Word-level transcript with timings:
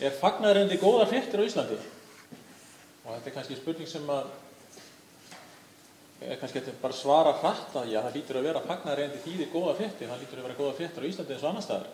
Er 0.00 0.14
fagnaðarendi 0.16 0.78
góðar 0.80 1.10
fréttir 1.10 1.42
á 1.42 1.44
Íslandi? 1.44 1.76
Og 3.04 3.10
þetta 3.10 3.28
er 3.28 3.34
kannski 3.34 3.56
spurning 3.58 3.88
sem 3.88 4.06
að 4.08 4.30
er 6.24 6.38
kannski 6.40 6.62
bara 6.80 6.96
svara 6.96 7.34
hratt 7.40 7.76
að 7.76 7.90
já, 7.92 7.98
það 8.00 8.16
lítur 8.16 8.38
að 8.40 8.46
vera 8.48 8.62
fagnaðarendi 8.64 9.20
þýðir 9.24 9.50
góða 9.52 9.74
fréttir, 9.76 10.08
það 10.08 10.22
lítur 10.24 10.40
að 10.40 10.48
vera 10.48 10.56
góða 10.56 10.78
fréttir 10.78 11.04
á 11.04 11.10
Íslandi 11.10 11.36
eins 11.36 11.44
og 11.44 11.50
annar 11.50 11.66
staðar. 11.66 11.92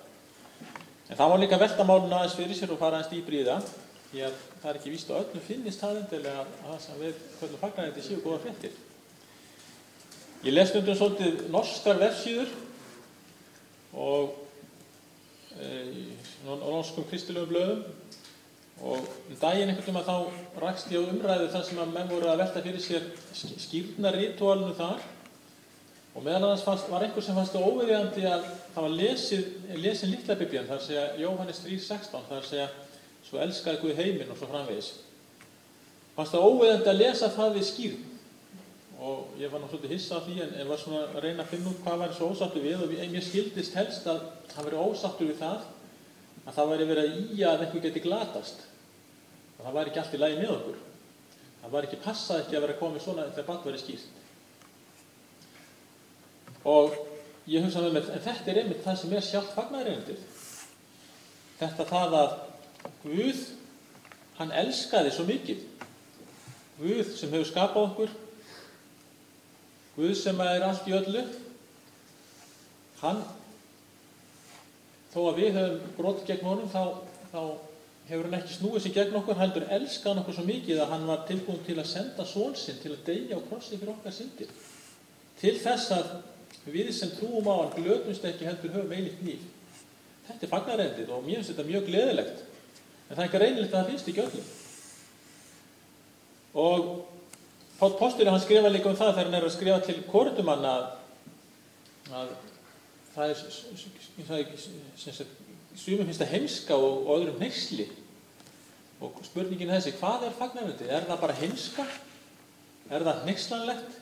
En 1.06 1.18
það 1.18 1.32
má 1.32 1.36
líka 1.42 1.60
velta 1.62 1.86
málun 1.86 2.14
aðeins 2.14 2.38
fyrir 2.38 2.58
sér 2.58 2.74
og 2.74 2.80
fara 2.82 3.00
aðeins 3.00 3.12
dýbri 3.12 3.42
í 3.42 3.46
það, 3.50 3.68
því 4.12 4.24
að 4.26 4.40
það 4.62 4.70
er 4.70 4.80
ekki 4.80 4.94
víst 4.94 5.10
að 5.10 5.20
öllum 5.24 5.46
finnist 5.50 5.82
það 5.82 6.00
endilega 6.04 6.46
að 6.46 6.56
það 6.62 6.80
sem 6.86 7.02
við 7.02 7.20
kvöldum 7.40 7.62
fagnaðarendi 7.66 8.06
séu 8.06 8.22
góða 8.22 8.42
fréttir. 8.46 8.80
Ég 10.46 10.54
les 10.54 10.70
stundum 10.70 10.98
svolítið 10.98 11.46
norskar 11.50 12.02
vefsíður 12.02 12.50
og 13.98 14.45
e, 15.62 15.68
norskum 16.46 17.06
kristilegum 17.10 17.50
blöðum. 17.50 17.84
Og 18.84 18.98
um 19.00 19.36
daginn 19.40 19.70
einhvern 19.72 19.86
veginn 19.86 20.04
þá 20.04 20.60
rakst 20.60 20.90
ég 20.92 21.00
á 21.00 21.08
umræðu 21.08 21.46
þar 21.52 21.62
sem 21.64 21.78
að 21.80 21.92
menn 21.94 22.10
voru 22.10 22.28
að 22.28 22.42
velta 22.42 22.62
fyrir 22.64 22.82
sér 22.84 23.06
skýrna 23.32 24.12
ritualinu 24.12 24.74
þar. 24.76 25.04
Og 26.16 26.24
meðal 26.24 26.42
annars 26.42 26.64
fannst, 26.64 26.88
var 26.88 27.04
einhver 27.04 27.24
sem 27.24 27.36
fannst 27.36 27.56
óviðjandi 27.56 28.24
að 28.28 28.44
það 28.74 28.84
var 28.86 28.98
lesið, 29.00 29.48
lesin 29.80 30.12
litla 30.12 30.36
biblíðan 30.36 30.68
þar 30.70 30.84
segja 30.84 31.06
Jóhannes 31.20 31.62
3.16 31.64 32.28
þar 32.28 32.46
segja 32.50 32.68
svo 33.26 33.40
elskaði 33.44 33.82
Guð 33.82 34.00
heiminn 34.00 34.32
og 34.32 34.40
svo 34.40 34.48
framvegis. 34.50 34.92
Fannst 36.16 36.36
það 36.36 36.46
óviðjandi 36.50 36.92
að 36.92 37.00
lesa 37.02 37.32
það 37.32 37.58
við 37.58 37.66
skýrn 37.70 38.15
og 39.00 39.34
ég 39.40 39.50
var 39.52 39.60
náttúrulega 39.60 39.92
hissa 39.92 40.16
á 40.16 40.24
því 40.24 40.36
en, 40.40 40.52
en 40.56 40.68
var 40.70 40.80
svona 40.80 41.02
að 41.10 41.24
reyna 41.24 41.44
að 41.44 41.50
finna 41.52 41.72
út 41.72 41.82
hvað 41.84 42.02
væri 42.02 42.16
svo 42.16 42.30
ósattu 42.32 42.62
við 42.64 42.84
og 42.84 42.94
mér 42.96 43.24
skildist 43.24 43.76
helst 43.76 44.06
að 44.08 44.22
það 44.54 44.68
veri 44.68 44.84
ósattu 44.86 45.28
við 45.28 45.40
það 45.42 45.66
að 46.46 46.56
það 46.56 46.70
væri 46.72 46.88
verið 46.90 47.18
í 47.36 47.44
að 47.44 47.64
einhver 47.66 47.84
geti 47.84 48.04
glatast. 48.06 48.64
Og 49.56 49.64
það 49.66 49.76
væri 49.76 49.92
ekki 49.92 50.02
allt 50.02 50.16
í 50.16 50.22
lagi 50.22 50.38
með 50.40 50.54
okkur. 50.54 50.80
Það 51.60 51.74
væri 51.76 51.90
ekki 51.90 52.00
passað 52.06 52.40
ekki 52.42 52.56
að 52.56 52.64
vera 52.66 52.78
komið 52.80 53.04
svona 53.04 53.28
þegar 53.32 53.48
bann 53.50 53.62
verið 53.66 53.84
skýrt. 53.84 54.22
Og 56.66 56.98
ég 57.50 57.66
hugsa 57.66 57.84
með 57.84 57.96
mér 57.96 58.10
en 58.16 58.26
þetta 58.26 58.52
er 58.52 58.60
einmitt 58.62 58.84
það 58.86 59.00
sem 59.02 59.16
er 59.16 59.26
sjálft 59.26 59.54
fagnarreyndir 59.54 60.24
þetta 61.60 61.86
það 61.88 62.16
að 62.20 62.36
Guð 63.02 63.40
hann 64.36 64.52
elskaði 64.54 65.12
svo 65.14 65.24
mikið. 65.26 65.62
Guð 66.78 67.12
sem 67.16 67.32
hefur 67.32 67.48
skapað 67.48 67.86
okkur 67.90 68.14
Guð 69.96 70.12
sem 70.18 70.40
er 70.44 70.64
allt 70.66 70.88
í 70.90 70.92
öllu, 70.92 71.22
hann, 73.00 73.22
þó 75.14 75.20
að 75.30 75.38
við 75.40 75.56
höfum 75.56 75.94
brot 75.96 76.26
gegn 76.28 76.44
honum, 76.44 76.68
þá, 76.68 76.82
þá 77.32 77.40
hefur 78.10 78.28
hann 78.28 78.36
ekki 78.38 78.58
snúið 78.58 78.84
sér 78.84 78.94
gegn 78.98 79.16
okkur, 79.22 79.38
heldur 79.40 79.64
elska 79.78 80.10
hann 80.10 80.20
okkur 80.20 80.36
svo 80.36 80.44
mikið 80.50 80.82
að 80.84 80.92
hann 80.92 81.08
var 81.08 81.24
tilbúin 81.30 81.64
til 81.64 81.78
að 81.80 81.88
senda 81.94 82.28
svonsinn 82.28 82.82
til 82.82 82.92
að 82.92 83.06
deyja 83.08 83.38
og 83.38 83.48
krossi 83.48 83.80
fyrir 83.80 83.94
okkar 83.94 84.14
syndir. 84.18 84.52
Til 85.40 85.56
þess 85.64 85.96
að 85.96 86.12
við 86.68 86.92
sem 86.92 87.16
trúum 87.16 87.48
á 87.48 87.54
hann 87.56 87.74
glötumst 87.80 88.28
ekki 88.28 88.46
heldur 88.50 88.76
höfum 88.76 88.94
eilitt 88.98 89.24
líf. 89.24 89.48
Þetta 90.28 90.44
er 90.44 90.52
fagnarendið 90.52 91.10
og 91.16 91.24
mér 91.24 91.40
finnst 91.40 91.54
þetta 91.54 91.68
mjög 91.72 91.88
gleðilegt, 91.88 92.46
en 93.08 93.14
það 93.14 93.24
er 93.24 93.28
ekki 93.30 93.42
reynilegt 93.42 93.72
að 93.72 93.78
það 93.80 93.92
finnst 93.94 94.12
ekki 94.12 94.26
öllum. 94.28 94.48
Og 96.66 96.88
Páll 97.76 97.96
Pósturinn 97.98 98.32
hann 98.32 98.40
skrifa 98.40 98.70
líka 98.72 98.88
um 98.88 98.96
það 98.96 99.12
þegar 99.12 99.28
hann 99.28 99.36
er 99.36 99.46
að 99.46 99.52
skrifa 99.52 99.80
til 99.84 99.98
kordumann 100.08 100.64
að, 100.64 100.86
að 102.08 102.30
það 103.12 103.32
er, 103.34 103.42
svumum 105.76 106.08
finnst 106.08 106.22
það 106.22 106.32
heimska 106.32 106.78
og, 106.78 107.02
og 107.04 107.18
öðrum 107.18 107.42
neyksli 107.42 107.90
og 109.04 109.18
spurningin 109.26 109.74
þessi, 109.74 109.92
hvað 109.98 110.24
er 110.24 110.36
fagnaröndi? 110.38 110.88
Er 110.88 111.04
það 111.04 111.20
bara 111.20 111.36
heimska? 111.36 111.84
Er 112.88 113.04
það 113.04 113.26
neykslanlegt? 113.28 113.98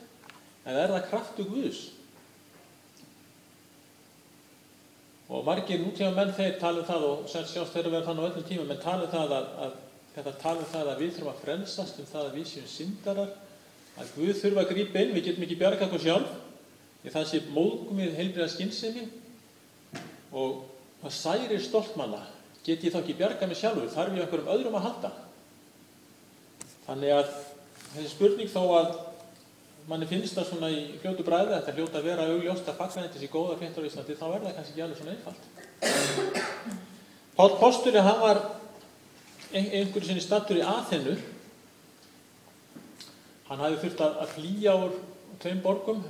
Eða 0.65 0.83
er 0.85 0.93
það 0.95 1.07
kraftu 1.09 1.45
Guðs? 1.49 1.81
Og 5.25 5.41
margir 5.43 5.81
nútíma 5.81 6.13
menn 6.15 6.31
þeir 6.37 6.59
tala 6.61 6.83
um 6.83 6.87
það 6.87 7.07
og 7.09 7.25
sjást 7.27 7.73
þeirra 7.73 7.91
verða 7.91 8.07
þannig 8.07 8.23
á 8.23 8.27
öllum 8.29 8.47
tíma 8.47 8.67
menn 8.69 8.83
tala 8.83 9.07
um 9.07 9.11
það 9.11 9.35
að, 9.35 9.49
að 9.65 9.75
þetta 10.15 10.33
tala 10.45 10.63
um 10.63 10.71
það 10.71 10.91
að 10.93 11.01
við 11.01 11.15
þurfum 11.15 11.31
að 11.33 11.41
frelsast 11.41 11.99
um 11.99 12.09
það 12.13 12.29
að 12.29 12.37
við 12.39 12.47
séum 12.51 12.69
syndarar 12.71 13.33
að 13.95 14.11
Guð 14.15 14.39
þurfa 14.41 14.63
að 14.65 14.71
grípa 14.73 15.01
inn, 15.01 15.13
við 15.15 15.27
getum 15.29 15.45
ekki 15.45 15.59
bjarga 15.59 15.87
okkur 15.87 16.03
sjálf, 16.03 16.31
því 17.01 17.13
það 17.13 17.27
sé 17.29 17.41
móðgum 17.55 18.01
við 18.01 18.17
heilbriða 18.19 18.49
skinnsemi 18.51 19.05
og 20.35 20.63
það 21.03 21.13
særir 21.19 21.61
stoltmanna, 21.63 22.21
get 22.65 22.83
ég 22.83 22.93
þá 22.93 22.99
ekki 23.01 23.17
bjarga 23.19 23.47
mig 23.47 23.59
sjálfur, 23.59 23.91
þarf 23.93 24.17
ég 24.17 24.25
okkur 24.25 24.43
um 24.43 24.53
öðrum 24.55 24.77
að 24.79 24.87
halda. 24.89 25.11
Þannig 26.85 27.11
að 27.15 27.29
þessi 27.93 28.11
spurning 28.11 28.51
þó 28.51 28.63
að 28.79 28.89
manni 29.89 30.07
finnst 30.09 30.35
það 30.35 30.49
svona 30.49 30.71
í 30.73 30.81
hljótu 31.03 31.23
bræði 31.25 31.53
að 31.53 31.59
þetta 31.59 31.75
hljóta 31.77 31.99
að 32.01 32.07
vera 32.09 32.27
augljóst 32.33 32.69
að 32.71 32.79
fagnættis 32.81 33.25
í 33.25 33.31
góða 33.31 33.57
fréttar 33.59 33.85
á 33.85 33.87
Íslandi, 33.89 34.17
þá 34.17 34.27
er 34.27 34.43
það 34.43 34.55
kannski 34.57 34.73
ekki 34.73 34.85
alveg 34.85 34.97
svona 34.99 35.13
einfalt. 35.15 35.43
Pál 37.35 37.51
Posturi, 37.59 38.01
hann 38.01 38.21
var 38.23 38.41
einhverju 39.55 40.07
sinni 40.09 40.23
stattur 40.23 40.57
í 40.59 40.65
aðhennu 40.65 41.15
Hann 43.49 43.61
hafði 43.61 43.81
þurft 43.83 44.05
að 44.05 44.31
flýja 44.33 44.77
úr 44.81 44.95
tveim 45.41 45.59
borgum 45.61 46.01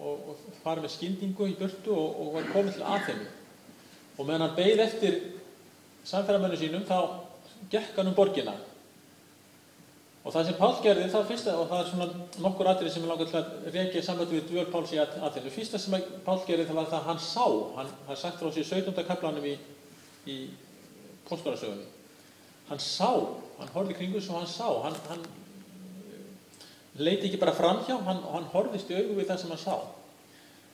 og, 0.00 0.30
og 0.32 0.40
fara 0.64 0.82
með 0.82 0.94
skyndingu 0.96 1.50
í 1.50 1.58
burtu 1.58 1.92
og, 1.94 2.16
og 2.22 2.32
var 2.38 2.48
komið 2.54 2.78
til 2.78 2.88
aðfennu. 2.88 3.28
Og 4.16 4.26
meðan 4.26 4.46
hann 4.46 4.56
beigð 4.56 4.82
eftir 4.86 5.20
samfélagmennu 6.08 6.58
sínum 6.58 6.86
þá 6.88 6.98
gekk 7.72 7.96
hann 8.00 8.10
um 8.10 8.16
borgina. 8.16 8.56
Og 10.20 10.34
það 10.34 10.50
sem 10.50 10.56
Pál 10.58 10.74
gerði 10.84 11.06
það 11.08 11.28
fyrsta, 11.30 11.52
og 11.56 11.70
það 11.70 11.82
er 11.82 11.86
svona 11.88 12.42
nokkur 12.44 12.68
atrið 12.68 12.92
sem 12.92 13.04
ég 13.06 13.08
langar 13.08 13.28
til 13.30 13.38
að 13.38 13.70
reykja 13.72 14.02
samvættu 14.04 14.36
við 14.36 14.50
dvöl 14.50 14.66
Páls 14.72 14.92
í 14.92 14.98
aðfennu. 15.00 15.52
Fyrsta 15.54 15.80
sem 15.80 15.96
Pál 16.26 16.42
gerði 16.48 16.66
það 16.68 16.80
var 16.80 16.90
það 16.90 16.98
að 16.98 17.08
hann 17.08 17.22
sá, 17.24 17.46
hann, 17.78 17.94
hann 18.08 18.20
sagt 18.20 18.42
frá 18.42 18.50
sér 18.52 18.68
17. 18.68 19.00
kaplanum 19.08 19.46
í, 19.48 19.54
í 20.28 20.36
postórasögunni. 21.30 21.86
Hann 22.68 22.82
sá, 22.84 23.08
hann 23.62 23.72
horfði 23.72 23.96
kringus 23.96 24.28
og 24.28 24.42
hann 24.42 24.50
sá, 24.50 24.68
hann, 24.84 24.98
hann 25.08 25.24
leiti 27.04 27.28
ekki 27.28 27.40
bara 27.40 27.56
framhjá, 27.56 27.96
hann, 28.06 28.22
hann 28.34 28.48
horfist 28.52 28.90
í 28.92 28.98
augu 28.98 29.16
við 29.18 29.28
það 29.30 29.42
sem 29.42 29.54
hann 29.54 29.62
sá. 29.62 29.76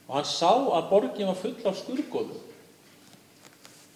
Og 0.06 0.14
hann 0.14 0.28
sá 0.28 0.52
að 0.52 0.90
borgin 0.90 1.30
var 1.30 1.38
full 1.40 1.56
af 1.66 1.80
skurgóðum. 1.80 2.44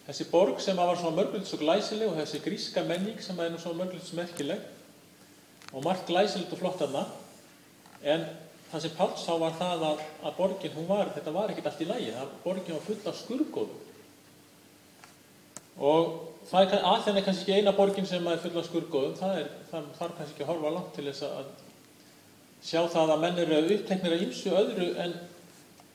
Þessi 0.08 0.26
borg 0.32 0.58
sem 0.62 0.78
var 0.78 0.96
svona 0.98 1.14
mörgulegt 1.20 1.46
svo 1.46 1.60
glæsileg 1.60 2.10
og 2.10 2.16
þessi 2.18 2.40
gríska 2.42 2.82
menning 2.86 3.20
sem 3.22 3.38
er 3.38 3.52
svona 3.62 3.84
mörgulegt 3.84 4.08
svo 4.08 4.18
merkileg 4.18 4.64
og 5.70 5.84
margt 5.84 6.08
glæsilegt 6.08 6.54
og 6.56 6.58
flott 6.58 6.82
aðna. 6.82 7.04
En 8.02 8.24
það 8.72 8.82
sem 8.84 8.96
Páll 8.96 9.14
sá 9.20 9.30
var 9.38 9.54
það 9.58 9.84
að, 9.90 10.02
að 10.24 10.36
borgin, 10.40 10.74
hún 10.74 10.88
var, 10.88 11.12
þetta 11.14 11.36
var 11.36 11.52
ekkert 11.52 11.70
allt 11.70 11.84
í 11.84 11.88
lægi, 11.92 12.10
það 12.16 12.34
borgin 12.42 12.76
var 12.76 12.84
full 12.88 13.00
af 13.12 13.20
skurgóðum. 13.20 13.86
Og 15.80 16.10
það 16.50 16.74
er 16.74 16.86
að 16.90 17.02
þenni 17.06 17.24
kannski 17.24 17.46
ekki 17.46 17.60
eina 17.60 17.74
borgin 17.76 18.08
sem 18.08 18.26
er 18.28 18.42
full 18.42 18.56
af 18.58 18.66
skurgóðum, 18.66 19.16
það 19.20 19.42
er, 19.44 19.50
það 19.70 19.90
þarf 20.00 20.18
kannski 20.18 20.34
ekki 20.34 20.46
að 20.46 20.52
horfa 20.52 20.72
langt 20.74 20.94
til 20.96 21.06
þess 21.06 21.26
að 21.28 21.52
sjá 22.64 22.80
það 22.92 23.14
að 23.14 23.22
menn 23.24 23.38
eru 23.44 23.60
uppteknir 23.76 24.16
að 24.16 24.24
ýmsu 24.26 24.56
öðru 24.56 24.88
en 25.04 25.14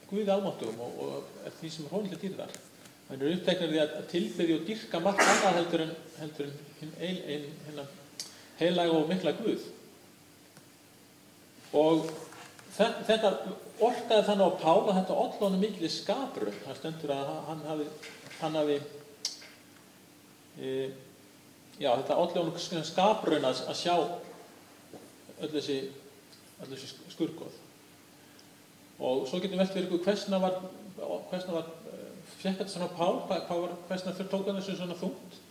Guði 0.05 0.29
almáttugum 0.29 0.81
og, 0.85 0.97
og 1.01 1.53
því 1.59 1.69
sem 1.73 1.85
er 1.87 1.93
hónilega 1.95 2.21
dýrðar. 2.21 2.51
Menn 3.07 3.23
eru 3.23 3.37
uppteknir 3.39 3.71
því 3.71 3.79
að 3.81 3.95
tilbyggja 4.11 4.57
og 4.59 4.67
dyrka 4.67 5.01
margt 5.01 5.23
annað 5.25 5.57
heldur 5.59 5.83
en, 5.85 5.93
heldur 6.19 6.51
en 6.51 6.91
ein, 7.07 7.17
ein, 7.25 7.47
ein, 7.71 7.87
heilag 8.59 8.93
og 8.93 9.09
mikla 9.09 9.33
Guð. 9.39 9.65
Og 11.75 12.05
þetta 12.75 13.33
orkaði 13.83 14.27
þannig 14.29 14.45
á 14.45 14.59
Pála 14.61 14.95
þetta 14.99 15.17
ollónu 15.25 15.59
mikil 15.59 15.89
skapru. 15.91 16.53
Það 16.67 16.79
stendur 16.79 17.15
að 17.15 17.33
hann 17.49 17.65
hafi, 17.65 17.89
hann 18.39 18.61
hafi 18.61 18.79
e, 20.61 20.71
já, 21.81 21.89
þetta 21.89 22.21
ollónu 22.21 22.85
skaprun 22.87 23.49
að, 23.49 23.65
að 23.73 23.79
sjá 23.81 23.95
öll 25.41 25.51
þessi 25.57 25.79
allir 26.63 26.81
þessi 26.81 27.13
skurgoð. 27.13 27.61
Og 28.99 29.25
svo 29.27 29.41
getum 29.43 29.57
við 29.57 29.63
veltið 29.65 29.87
ykkur 29.87 30.03
hversna 30.05 30.39
var, 30.43 30.61
hversna 31.31 31.57
var 31.57 31.71
eh, 31.91 32.13
fekk 32.37 32.61
þetta 32.61 32.71
svona 32.71 32.93
pál, 32.95 33.17
hvað 33.27 33.65
var, 33.65 33.73
hversna 33.89 34.13
þurr 34.15 34.31
tókan 34.31 34.61
þessu 34.61 34.77
svona 34.79 34.99
þungt. 34.99 35.41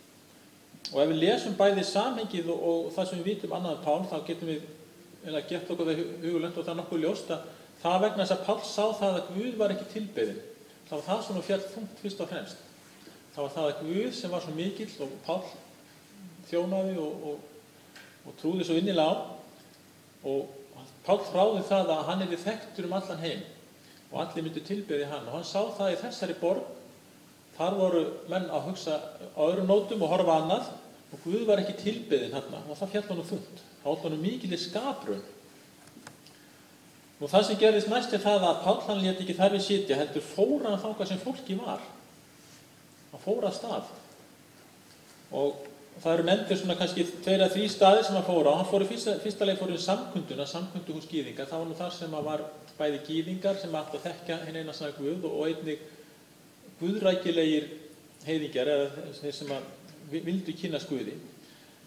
Og 0.93 1.01
ef 1.01 1.11
við 1.11 1.21
lesum 1.21 1.57
bæðið 1.59 1.87
samhengið 1.89 2.49
og, 2.53 2.65
og 2.69 2.89
það 2.95 3.11
sem 3.11 3.21
við 3.21 3.29
vitum 3.33 3.55
annað 3.57 3.83
pál, 3.85 4.01
þá 4.09 4.17
getum 4.27 4.51
við 4.53 4.65
eða 5.25 5.45
gett 5.49 5.69
okkur 5.73 5.89
það 5.89 6.01
hugulönd 6.21 6.57
og 6.57 6.65
það 6.65 6.73
er 6.73 6.79
nokkuð 6.81 7.05
ljóst 7.05 7.31
að 7.33 7.45
það 7.81 8.01
vegna 8.03 8.25
þess 8.25 8.35
að 8.35 8.43
Pál 8.45 8.59
sá 8.65 8.83
það 8.99 9.17
að 9.19 9.31
Guð 9.35 9.57
var 9.59 9.73
ekki 9.73 9.87
tilbeðin. 9.93 10.41
Það 10.85 10.95
var 10.95 11.05
það 11.07 11.23
svona 11.27 11.45
fjall 11.45 11.61
þungt 11.73 12.01
fyrst 12.01 12.21
og 12.21 12.29
fremst. 12.31 12.61
Það 13.35 13.41
var 13.43 13.55
það 13.55 13.69
að 13.69 13.79
Guð 13.85 14.11
sem 14.15 14.33
var 14.33 14.43
svo 14.45 14.53
mikill 14.55 14.91
og 15.05 15.15
Pál 15.25 15.39
þjónaði 16.49 16.99
og, 17.01 17.25
og, 17.31 17.97
og 18.25 18.37
trúði 18.41 18.67
svo 18.67 18.77
innilega 18.79 19.09
á 19.09 19.13
og 20.25 20.53
Pál 21.05 21.19
þráði 21.27 21.65
það 21.69 21.91
að 21.93 22.07
hann 22.09 22.23
hefði 22.25 22.41
þekktur 22.45 22.87
um 22.87 22.95
allan 22.97 23.21
heim 23.21 23.43
og 24.11 24.17
allir 24.23 24.45
myndi 24.45 24.63
tilbyði 24.65 25.09
hann 25.11 25.27
og 25.27 25.37
hann 25.37 25.47
sá 25.47 25.61
það 25.77 25.93
í 25.93 25.99
þessari 26.01 26.37
borg 26.39 26.65
þar 27.57 27.77
voru 27.79 28.01
menn 28.31 28.49
að 28.49 28.67
hugsa 28.69 28.97
á 29.37 29.41
öðrum 29.45 29.69
nótum 29.69 30.03
og 30.03 30.11
horfa 30.11 30.39
annað 30.41 30.73
og 31.13 31.21
Guð 31.23 31.45
var 31.47 31.61
ekki 31.61 31.77
tilbeðin 31.79 32.33
hérna 32.35 32.61
og 32.65 32.77
það 32.79 32.91
fjall 32.95 33.07
honum 33.11 33.27
þund. 33.29 33.61
Það 33.81 33.91
var 33.91 34.01
honum 34.03 34.23
mikilir 34.25 34.59
skaprun. 34.59 35.21
Nú 37.19 37.29
það 37.31 37.45
sem 37.47 37.59
gerðist 37.61 37.91
næst 37.91 38.15
er 38.15 38.23
það 38.23 38.47
að 38.49 38.63
Páll 38.65 38.81
hann 38.89 39.03
létt 39.03 39.21
ekki 39.23 39.37
þar 39.37 39.53
við 39.55 39.63
sitja, 39.63 39.99
heldur 40.01 40.25
fóra 40.25 40.73
hann 40.73 40.81
þáka 40.81 41.07
sem 41.07 41.21
fólki 41.21 41.55
var. 41.61 41.85
Hann 43.13 43.23
fóra 43.23 43.51
að 43.51 43.55
stað. 43.61 43.93
Og 45.31 45.61
það 46.03 46.13
eru 46.13 46.25
nefndir 46.27 46.59
svona 46.59 46.77
kannski 46.79 47.05
tveira 47.23 47.47
þrý 47.51 47.65
staðir 47.71 48.05
sem 48.05 48.17
hann 48.17 48.27
fóra 48.27 48.53
á. 48.53 48.59
Hann 48.59 48.69
fór 48.69 48.83
í 48.85 48.89
fyrsta, 48.89 49.15
fyrsta 49.23 49.47
leið 49.47 49.61
fór 49.61 49.73
í 49.73 49.81
samkunduna, 49.81 50.47
samkundu 50.49 50.95
hús 50.97 51.07
gýðingar. 51.09 51.47
Það 51.49 51.61
var 51.61 51.69
nú 51.69 51.77
þar 51.79 51.93
sem 51.95 52.17
var 52.29 52.43
bæði 52.75 53.01
gýðingar 53.07 53.59
sem 53.61 53.77
átt 53.79 53.95
að 53.95 54.07
þekka 54.09 54.39
hinn 54.47 54.59
eina 54.59 54.75
svona 54.75 54.95
Guð 54.97 55.27
og 55.29 55.45
einnig 55.47 55.85
guðrækilegir 56.81 57.69
heiðingar 58.25 58.71
eða 58.73 59.13
þeir 59.21 59.37
sem 59.37 59.53
vildu 60.11 60.55
kynast 60.59 60.89
Guði. 60.91 61.15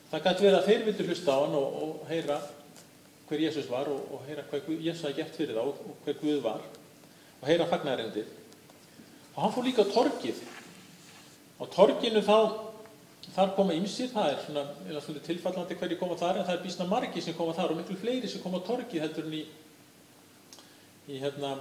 Það 0.09 0.25
gæti 0.25 0.47
verið 0.47 0.59
að 0.59 0.69
þeir 0.71 0.87
vildu 0.87 1.09
hlusta 1.11 1.35
á 1.37 1.39
hann 1.45 1.57
og, 1.59 1.81
og 1.85 2.07
heyra 2.09 2.39
hver 3.29 3.43
Jésús 3.45 3.69
var 3.69 3.91
og, 3.93 4.07
og 4.17 4.23
heyra 4.25 4.47
hvað 4.49 4.71
Jésús 4.81 5.05
hafi 5.05 5.19
gert 5.21 5.37
fyrir 5.37 5.59
þá 5.59 5.65
og, 5.67 5.83
og 5.85 6.07
hver 6.07 6.17
Guð 6.23 6.39
var 6.47 6.63
og 7.43 7.45
heyra 7.51 7.69
fagnærendir. 7.69 8.31
Og 9.35 9.43
hann 9.45 9.53
fór 9.55 9.69
líka 9.69 9.85
á 9.85 9.93
torgið. 9.93 10.41
Á 11.61 11.65
torginu 11.75 12.23
þá, 12.25 12.39
þar 13.39 13.55
koma 13.55 13.75
ymsir, 13.77 14.11
það 14.11 14.33
er 14.33 14.41
svona, 14.43 14.63
eða 14.89 15.03
svona 15.05 15.25
tilfallandi 15.27 15.77
hverju 15.79 15.99
koma 16.01 16.17
þar, 16.19 16.41
en 16.41 16.47
það 16.49 16.57
er 16.57 16.65
bísna 16.65 16.87
margi 16.91 17.23
sem 17.23 17.37
koma 17.39 17.55
þar 17.55 17.75
og 17.75 17.79
miklu 17.79 17.99
fleiri 18.01 18.31
sem 18.31 18.43
koma 18.43 18.59
á 18.59 18.67
torgið 18.67 19.05
heldur 19.05 19.29
en 19.29 19.37
í, 19.39 19.43
í 21.07 21.21
hérna, 21.23 21.53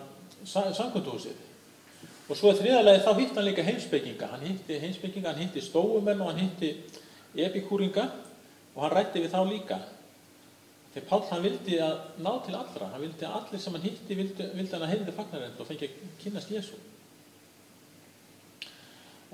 samkvönduhúsið. 0.48 1.44
Og 2.28 2.36
svo 2.36 2.52
er 2.52 2.58
þriðalegi 2.60 3.04
þá 3.06 3.12
hitt 3.22 3.38
hann 3.38 3.48
líka 3.48 3.64
heimsbygginga. 3.64 4.32
Hann 4.34 4.44
hitti 4.44 4.80
heimsbygginga, 4.82 5.32
hann 5.32 5.46
hitti 5.46 5.64
stóumenn 5.64 6.24
og 6.24 6.34
hann 6.34 6.42
hitti 6.42 6.74
epikúringa 7.46 8.08
og 8.74 8.82
hann 8.84 8.96
rætti 8.98 9.22
við 9.24 9.32
þá 9.32 9.40
líka. 9.48 9.78
Þegar 10.96 11.08
Páll 11.12 11.30
hann 11.30 11.46
vildi 11.46 11.80
að 11.84 11.98
ná 12.26 12.32
til 12.44 12.58
allra, 12.58 12.90
hann 12.92 13.04
vildi 13.06 13.28
að 13.28 13.38
allir 13.40 13.62
sem 13.64 13.78
hann 13.78 13.86
hitti 13.86 14.18
vildi, 14.18 14.50
vildi 14.58 14.76
hann 14.76 14.88
að 14.88 14.94
heyrði 14.96 15.16
fagnarend 15.16 15.62
og 15.62 15.70
fengi 15.70 15.88
að 15.88 16.00
kynast 16.24 16.52
Jésu. 16.52 16.80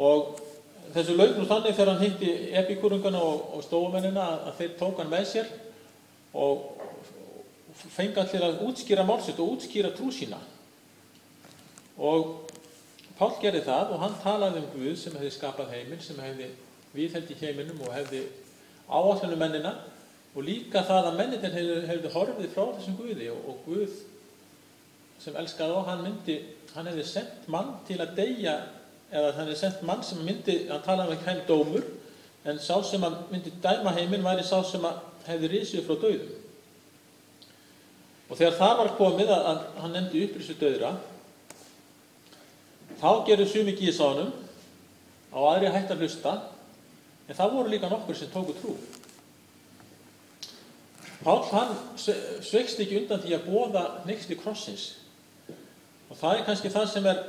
Og 0.03 0.35
þessu 0.93 1.15
laug 1.17 1.37
nú 1.37 1.47
þannig 1.49 1.75
þegar 1.77 1.91
hann 1.93 2.03
hitti 2.03 2.31
epikúringana 2.61 3.21
og, 3.23 3.43
og 3.57 3.65
stóumennina 3.65 4.25
að, 4.35 4.49
þeir 4.59 4.73
tók 4.79 5.01
hann 5.01 5.11
með 5.11 5.27
sér 5.31 5.51
og 6.33 6.65
fengi 7.83 8.17
hann 8.19 8.31
til 8.31 8.43
að 8.45 8.61
útskýra 8.67 9.05
málsitt 9.07 9.39
og 9.41 9.55
útskýra 9.55 9.93
trú 9.95 10.11
sína. 10.13 10.41
Og 11.97 12.43
Pál 13.13 13.35
gerði 13.37 13.61
það 13.67 13.91
og 13.93 13.99
hann 14.01 14.15
talaði 14.23 14.61
um 14.63 14.71
Guð 14.73 14.95
sem 14.97 15.13
hefði 15.13 15.33
skapað 15.35 15.73
heiminn, 15.75 16.01
sem 16.01 16.17
hefði 16.17 16.47
viðheld 16.95 17.29
í 17.29 17.37
heiminum 17.37 17.83
og 17.85 17.93
hefði 17.93 18.23
áallinu 18.89 19.37
mennina 19.37 19.73
og 20.33 20.47
líka 20.47 20.81
það 20.87 21.11
að 21.11 21.19
mennin 21.19 21.43
hefði, 21.43 21.75
hefði 21.91 22.11
horfið 22.15 22.49
frá 22.55 22.63
þessum 22.73 22.97
Guði 22.97 23.29
og, 23.31 23.43
og 23.51 23.59
Guð 23.67 23.99
sem 25.21 25.37
elskaði 25.39 25.77
á, 25.77 25.81
hann 25.87 26.01
myndi, 26.03 26.39
hann 26.73 26.89
hefði 26.89 27.05
sendt 27.07 27.45
mann 27.53 27.75
til 27.87 27.99
að 28.01 28.15
deyja, 28.17 28.55
eða 29.13 29.31
hann 29.31 29.45
hefði 29.45 29.57
sendt 29.61 29.83
mann 29.87 30.03
sem 30.03 30.21
myndi, 30.25 30.63
hann 30.69 30.83
talaði 30.85 31.13
um 31.13 31.17
ekki 31.17 31.29
heim 31.29 31.41
dómur, 31.47 31.87
en 32.43 32.59
sá 32.59 32.75
sem 32.83 33.03
að 33.05 33.19
myndi 33.31 33.53
dæma 33.63 33.93
heiminn 33.95 34.25
væri 34.25 34.43
sá 34.45 34.57
sem 34.67 34.83
að 34.83 35.01
hefði 35.29 35.51
risið 35.53 35.85
frá 35.87 35.95
döðum. 36.01 36.39
Og 38.29 38.39
þegar 38.39 38.57
það 38.57 38.77
var 38.79 38.95
komið 38.97 39.33
að, 39.35 39.49
að 39.51 39.81
hann 39.83 39.95
nefndi 39.97 40.23
upprisu 40.27 40.57
döðra, 40.59 40.95
þá 43.03 43.09
gerur 43.27 43.49
sumi 43.49 43.75
gíðs 43.77 44.01
á 45.33 45.39
aðri 45.41 45.71
hægt 45.73 45.91
að 45.91 46.03
hlusta 46.03 46.33
en 47.27 47.37
það 47.37 47.55
voru 47.55 47.71
líka 47.73 47.89
nokkur 47.91 48.17
sem 48.17 48.31
tóku 48.33 48.55
trú 48.59 48.75
Pál 51.23 51.39
hann 51.53 51.71
sveikst 51.95 52.81
ekki 52.83 52.99
undan 52.99 53.21
því 53.23 53.37
að 53.37 53.45
bóða 53.47 53.83
nexti 54.07 54.37
krossins 54.39 54.89
og 56.09 56.17
það 56.19 56.37
er 56.37 56.45
kannski 56.49 56.71
það 56.73 56.89
sem 56.91 57.07
er 57.09 57.21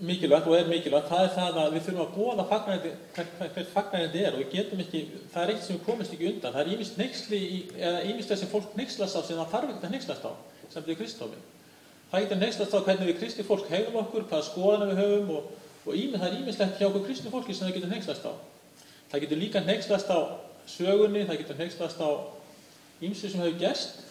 mikilvægt 0.00 0.48
og 0.48 0.56
er 0.56 0.68
mikilvægt, 0.70 1.08
það 1.10 1.24
er 1.26 1.32
það 1.36 1.60
að 1.60 1.72
við 1.74 1.86
þurfum 1.86 2.02
að 2.06 2.14
bóða 2.16 2.48
fagnæði, 2.50 2.92
hvert 3.14 3.72
fagnæði 3.74 4.24
er 4.24 4.34
og 4.34 4.42
við 4.42 4.52
getum 4.54 4.82
ekki, 4.84 5.04
það 5.32 5.42
er 5.42 5.54
eitt 5.54 5.64
sem 5.66 5.76
við 5.76 5.86
komast 5.86 6.16
ekki 6.16 6.30
undan, 6.32 6.54
það 6.56 6.62
er 6.64 6.74
ímist 6.74 7.00
nexli 7.00 7.40
eða 7.76 8.02
ímist 8.08 8.32
þess 8.32 8.46
að 8.46 8.52
fólk 8.54 8.76
nexlast 8.80 9.18
á 9.18 9.20
sem 9.20 9.40
það 9.40 9.54
þarf 9.54 9.74
ekki 9.74 9.90
að 9.90 9.96
nexlast 9.98 10.28
á, 10.28 10.32
sem 10.66 10.78
þetta 10.80 10.94
er 10.94 11.00
Kristófi 11.02 11.42
Það 12.10 12.24
getur 12.24 12.38
nexlast 12.40 12.72
á 12.74 12.78
hvernig 12.82 13.06
við 13.06 13.18
kristi 13.20 13.44
fólk 13.46 13.68
hegðum 13.70 14.00
okkur, 14.00 14.24
hvaða 14.26 14.46
skoðana 14.48 14.86
við 14.88 14.96
höfum 14.98 15.28
og, 15.36 15.50
og 15.84 15.94
ímið, 15.94 16.16
það 16.18 16.26
er 16.26 16.38
ímislegt 16.40 16.80
hjá 16.80 16.86
okkur 16.88 17.04
kristi 17.06 17.30
fólki 17.30 17.54
sem 17.54 17.68
það 17.68 17.76
getur 17.76 17.92
nexlast 17.92 18.24
á. 18.26 18.32
Það 19.12 19.22
getur 19.24 19.38
líka 19.38 19.62
nexlast 19.62 20.10
á 20.10 20.18
sögunni, 20.66 21.22
það 21.28 21.38
getur 21.44 21.60
nexlast 21.60 22.02
á 22.02 22.10
ímsu 23.06 23.30
sem 23.30 23.44
hefur 23.44 23.60
gerst. 23.62 24.02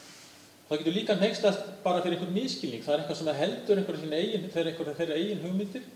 Það 0.70 0.84
getur 0.84 0.94
líka 0.94 1.16
nexlast 1.18 1.70
bara 1.82 2.04
fyrir 2.04 2.20
einhvern 2.20 2.36
miskilning. 2.36 2.84
Það 2.86 2.94
er 2.94 3.02
eitthvað 3.02 3.18
sem 3.18 3.30
heldur 3.40 3.80
einhverja 3.82 4.20
eigin, 4.20 4.44
þeirra 4.54 4.70
einhverja 4.70 4.98
þeirra 5.00 5.18
eigin 5.18 5.42
hugmyndir 5.42 5.88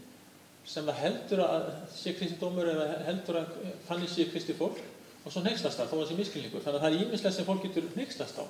sem 0.66 0.90
heldur 0.98 1.44
að 1.46 1.68
sé 1.94 2.14
kristi 2.18 2.40
dómur 2.42 2.72
eða 2.72 2.88
heldur 3.06 3.38
að 3.44 3.58
þannig 3.86 4.10
sé 4.10 4.26
kristi 4.32 4.56
fólk 4.58 4.80
og 5.24 5.32
svo 5.32 5.44
nexlast 5.44 5.78
það, 5.78 5.92
þó 5.92 5.94
að 5.94 6.02
það 6.02 6.10
sé 6.10 6.18
miskilningur. 6.20 6.64
Þannig 6.66 6.80
að 6.80 6.86
það 6.86 6.96
er 6.96 7.06
ímislegt 7.06 7.38
sem 7.38 7.48
fólk 7.48 7.64
getur 7.68 7.90
nexlast 8.00 8.40
á. 8.42 8.46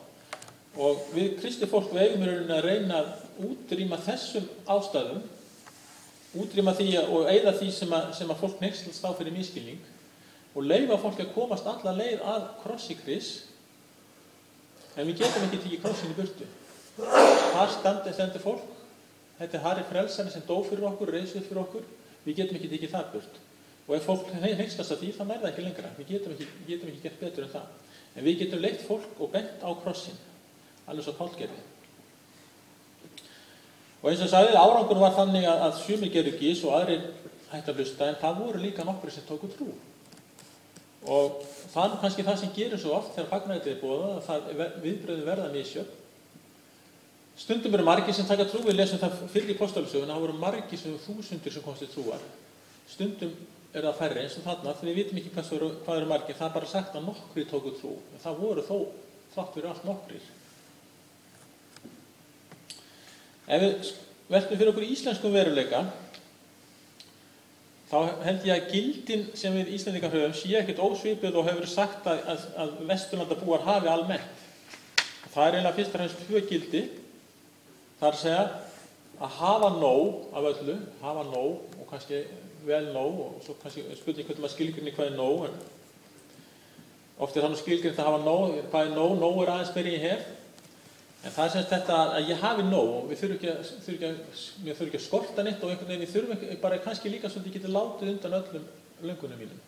Og 0.73 1.05
við 1.13 1.35
kristi 1.41 1.69
fólk 1.69 1.91
við 1.93 2.05
eigum 2.05 2.25
rauninni 2.25 2.55
að 2.55 2.67
reyna 2.69 3.01
að 3.01 3.47
útrýma 3.49 3.99
þessum 4.07 4.47
ástæðum, 4.73 5.25
útrýma 6.39 6.73
því 6.79 6.87
að, 7.01 7.11
og 7.13 7.27
eigða 7.29 7.57
því 7.59 7.71
sem 7.75 7.93
að, 7.99 8.07
sem 8.17 8.31
að 8.31 8.39
fólk 8.41 8.63
nexlast 8.63 9.05
á 9.05 9.11
fyrir 9.11 9.35
mískilning 9.35 9.83
og 10.53 10.65
leifa 10.69 10.97
fólk 11.01 11.19
að 11.21 11.33
komast 11.35 11.67
alla 11.69 11.93
leið 11.97 12.23
að 12.31 12.47
krossi 12.63 12.97
kris, 13.03 13.33
en 14.97 15.09
við 15.09 15.23
getum 15.23 15.47
ekki 15.47 15.61
tikið 15.63 15.81
krossin 15.83 16.13
í 16.13 16.17
burtu. 16.17 16.49
Þar 16.97 17.71
standi, 17.73 18.13
stendur 18.13 18.43
fólk, 18.43 18.67
þetta 19.39 19.57
er 19.57 19.65
Harri 19.65 19.87
Frelsari 19.89 20.33
sem 20.33 20.45
dó 20.47 20.59
fyrir 20.67 20.85
okkur, 20.91 21.13
reysið 21.15 21.47
fyrir 21.47 21.63
okkur, 21.63 21.87
við 22.25 22.41
getum 22.41 22.59
ekki 22.59 22.71
tikið 22.75 22.93
það 22.93 23.09
burt. 23.15 23.39
Og 23.87 23.95
ef 23.97 24.05
fólk 24.07 24.29
nexlast 24.39 24.93
að 24.93 25.01
því, 25.01 25.09
það 25.17 25.47
ekki 25.49 25.65
lengra, 25.65 25.89
við 25.97 26.13
getum 26.13 26.35
ekki, 26.35 26.47
getum 26.67 26.91
ekki 26.91 27.03
gert 27.07 27.23
betur 27.23 27.47
en 27.47 27.55
það. 27.57 27.71
En 28.13 28.27
við 28.27 28.43
getum 28.43 28.61
leitt 28.63 28.85
fólk 28.85 29.19
og 29.19 29.33
bent 29.33 29.65
á 29.65 29.69
krossin 29.81 30.21
alveg 30.87 31.05
svo 31.05 31.15
Pál 31.17 31.31
gerði. 31.37 31.61
Og 34.03 34.09
eins 34.11 34.23
og 34.25 34.31
sagðið, 34.31 34.59
árangur 34.59 34.99
var 34.99 35.15
þannig 35.15 35.47
að, 35.47 35.61
að 35.67 35.77
sumir 35.79 36.11
gerðu 36.11 36.33
gís 36.39 36.63
og 36.67 36.75
aðrir 36.75 37.05
hætti 37.53 37.71
að 37.71 37.79
hlusta, 37.79 38.07
en 38.09 38.19
það 38.19 38.39
voru 38.41 38.63
líka 38.63 38.85
nokkri 38.87 39.13
sem 39.13 39.25
tóku 39.27 39.47
trú. 39.53 39.69
Og 41.03 41.41
er 41.75 41.97
kannski 41.99 42.23
það 42.23 42.39
sem 42.39 42.53
gerir 42.55 42.79
svo 42.79 42.93
oft 42.95 43.15
þegar 43.15 43.31
fagnættið 43.31 43.73
er 43.73 43.81
búið 43.81 44.03
að 44.07 44.21
það 44.27 44.63
viðbröðu 44.83 45.25
verða 45.27 45.49
misjöfn. 45.51 45.99
Stundum 47.33 47.73
eru 47.73 47.85
margir 47.87 48.13
sem 48.13 48.27
taka 48.29 48.45
trú, 48.45 48.61
við 48.61 48.77
lesum 48.77 49.01
það 49.01 49.23
fyrir 49.33 49.55
í 49.55 49.57
postálusögun, 49.57 50.11
það 50.11 50.21
voru 50.21 50.35
margir 50.37 50.79
sem 50.79 50.93
þúsundir 51.01 51.55
sem 51.55 51.65
komst 51.65 51.81
til 51.81 51.89
trúar. 51.89 52.21
Stundum 52.87 53.33
er 53.73 53.87
það 53.87 53.97
færri 53.97 54.21
eins 54.21 54.37
og 54.37 54.45
þarna, 54.45 54.75
þegar 54.77 54.91
við 54.91 54.99
vitum 54.99 55.19
ekki 55.19 55.33
hvað 55.33 55.51
eru, 55.57 55.69
hvað 55.81 55.99
eru 55.99 56.09
margir, 56.11 56.37
það 56.37 56.47
er 56.47 56.55
bara 56.59 56.69
sagt 56.69 56.95
að 56.99 57.07
nokkri 57.07 57.45
tóku 57.49 57.73
trú. 57.79 57.95
En 58.13 58.21
það 58.21 58.39
voru 58.43 58.65
þó, 58.67 58.77
þátt 59.33 59.57
fyrir 59.57 59.69
allt 59.71 59.87
nokkrir. 59.89 60.29
Ef 63.49 63.65
við 63.65 63.89
veltum 64.29 64.61
fyrir 64.61 64.71
okkur 64.71 64.87
íslenskum 64.93 65.33
veruleika, 65.33 65.81
þá 67.93 68.23
held 68.25 68.45
ég 68.47 68.55
að 68.57 68.71
gildin 68.73 69.23
sem 69.37 69.53
við 69.53 69.73
Íslandingar 69.77 70.13
höfum 70.15 70.33
sé 70.37 70.55
ekkert 70.57 70.81
ósvipið 70.81 71.37
og 71.37 71.45
hefur 71.45 71.69
sagt 71.69 72.07
að, 72.09 72.23
að, 72.33 72.45
að 72.63 72.71
vesturlandabúar 72.89 73.65
hafi 73.67 73.91
almennt. 73.91 74.45
Það 75.33 75.43
er 75.45 75.57
eiginlega 75.57 75.77
fyrst 75.77 75.93
og 75.93 75.99
fremst 75.99 76.23
tvö 76.25 76.41
gildi. 76.49 76.81
Það 77.99 78.07
er 78.07 78.17
að 78.17 78.23
segja 78.23 78.45
að 79.23 79.37
hafa 79.37 79.69
nóg 79.77 80.33
af 80.33 80.49
öllu, 80.49 80.79
hafa 81.03 81.27
nóg 81.29 81.77
og 81.77 81.85
kannski 81.91 82.23
vel 82.65 82.89
nóg 82.95 83.21
og 83.27 83.39
svo 83.45 83.55
kannski 83.61 83.85
spurning 83.99 84.25
hvernig 84.25 84.41
maður 84.41 84.55
skilgrinni 84.55 84.93
hvað 84.95 85.11
er 85.11 85.17
nóg 85.19 85.47
oft 87.21 87.35
er 87.35 87.43
það 87.43 87.53
nú 87.53 87.59
skilgrinn 87.59 87.97
að 87.99 88.07
hafa 88.07 88.21
nóg, 88.23 88.55
hvað 88.71 88.87
er 88.87 88.95
nóg, 88.95 89.11
nóg 89.19 89.41
er 89.43 89.51
aðeins 89.53 89.73
meiri 89.75 89.95
ég 89.97 90.05
hef 90.07 90.29
En 91.23 91.31
það 91.31 91.45
er 91.45 91.51
semst 91.53 91.69
þetta 91.71 91.97
að 92.17 92.29
ég 92.33 92.41
hafi 92.43 92.63
nóg 92.67 92.89
og 92.97 93.03
við 93.07 93.21
þurfum 93.21 93.37
ekki 93.37 93.51
að, 93.53 93.67
ekki 93.93 94.07
að, 94.09 94.39
mér 94.65 94.81
að 94.83 95.03
skorta 95.05 95.45
neitt 95.45 95.61
og 95.63 95.69
einhvern 95.71 95.91
veginn 95.93 96.03
ég 96.03 96.11
þurfum 96.11 96.33
ekki, 96.35 96.57
bara 96.59 96.79
kannski 96.83 97.11
líka 97.13 97.31
svolítið 97.31 97.53
ég 97.53 97.61
geti 97.61 97.71
látið 97.71 98.11
undan 98.11 98.35
öllum 98.39 98.65
löngunum 99.07 99.39
mínum. 99.39 99.61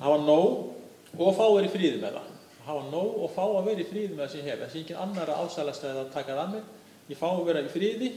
Hafa 0.00 0.16
nóg 0.24 1.14
og 1.14 1.30
fá 1.36 1.44
að 1.46 1.54
vera 1.60 1.70
í 1.70 1.72
fríði 1.76 2.02
með 2.02 2.18
það. 2.18 2.34
Hafa 2.66 2.90
nóg 2.90 3.22
og 3.22 3.32
fá 3.36 3.44
að 3.46 3.70
vera 3.70 3.84
í 3.84 3.88
fríði 3.92 4.10
með 4.16 4.24
það 4.24 4.32
sem 4.34 4.42
ég 4.42 4.50
hef. 4.50 4.64
Þessi 4.64 4.82
ekki 4.82 4.98
annar 5.04 5.30
að 5.30 5.46
ásælast 5.46 5.86
eða 5.86 6.02
að 6.02 6.12
taka 6.16 6.34
það 6.34 6.42
að 6.42 6.52
mér. 6.56 6.68
Ég 7.06 7.22
fá 7.22 7.26
að 7.30 7.46
vera 7.46 7.62
í 7.62 7.72
fríði 7.76 8.12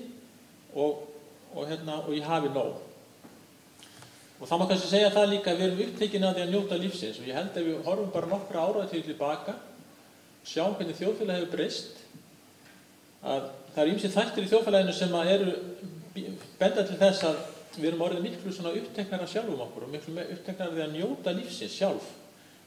og, 0.73 1.07
og, 1.53 1.63
hérna, 1.69 2.01
og 2.07 2.17
ég 2.17 2.25
hafi 2.25 2.53
nóg. 2.57 2.85
Og 4.39 4.47
það 4.49 4.61
má 4.63 4.69
kannski 4.71 4.89
segja 4.95 5.13
það 5.13 5.33
líka 5.35 5.53
að 5.53 5.61
við 5.61 5.69
erum 5.69 5.81
upptekinn 5.85 6.25
að 6.25 6.37
því 6.37 6.45
að 6.47 6.53
njóta 6.55 6.81
lífsins 6.81 7.21
og 7.21 7.29
ég 7.29 7.37
held 7.37 7.57
að 7.59 7.65
við 7.69 7.81
horfum 7.85 8.13
bara 8.13 8.29
nokkra 8.33 8.65
áraði 8.65 8.91
til 8.93 9.01
tilbaka 9.11 9.55
sjáum 10.49 10.75
hvernig 10.77 10.97
þjóðfélagi 10.97 11.43
hefur 11.43 11.53
breyst 11.53 11.99
að 13.21 13.49
það 13.75 13.81
er 13.83 13.91
ýmsið 13.93 14.15
þættir 14.15 14.45
í 14.45 14.51
þjóðfélaginu 14.53 14.95
sem 14.97 15.17
eru 15.21 15.51
benda 16.59 16.85
til 16.87 16.97
þess 16.99 17.27
að 17.29 17.41
við 17.75 17.91
erum 17.91 18.01
orðið 18.07 18.25
miklu 18.25 18.53
svona 18.53 18.73
uppteknar 18.79 19.23
af 19.23 19.31
sjálfum 19.31 19.61
okkur 19.67 19.85
og 19.85 19.93
miklu 19.93 20.25
uppteknar 20.25 20.73
við 20.73 20.85
að 20.85 20.95
njóta 20.95 21.35
lífsins 21.35 21.75
sjálf 21.77 22.09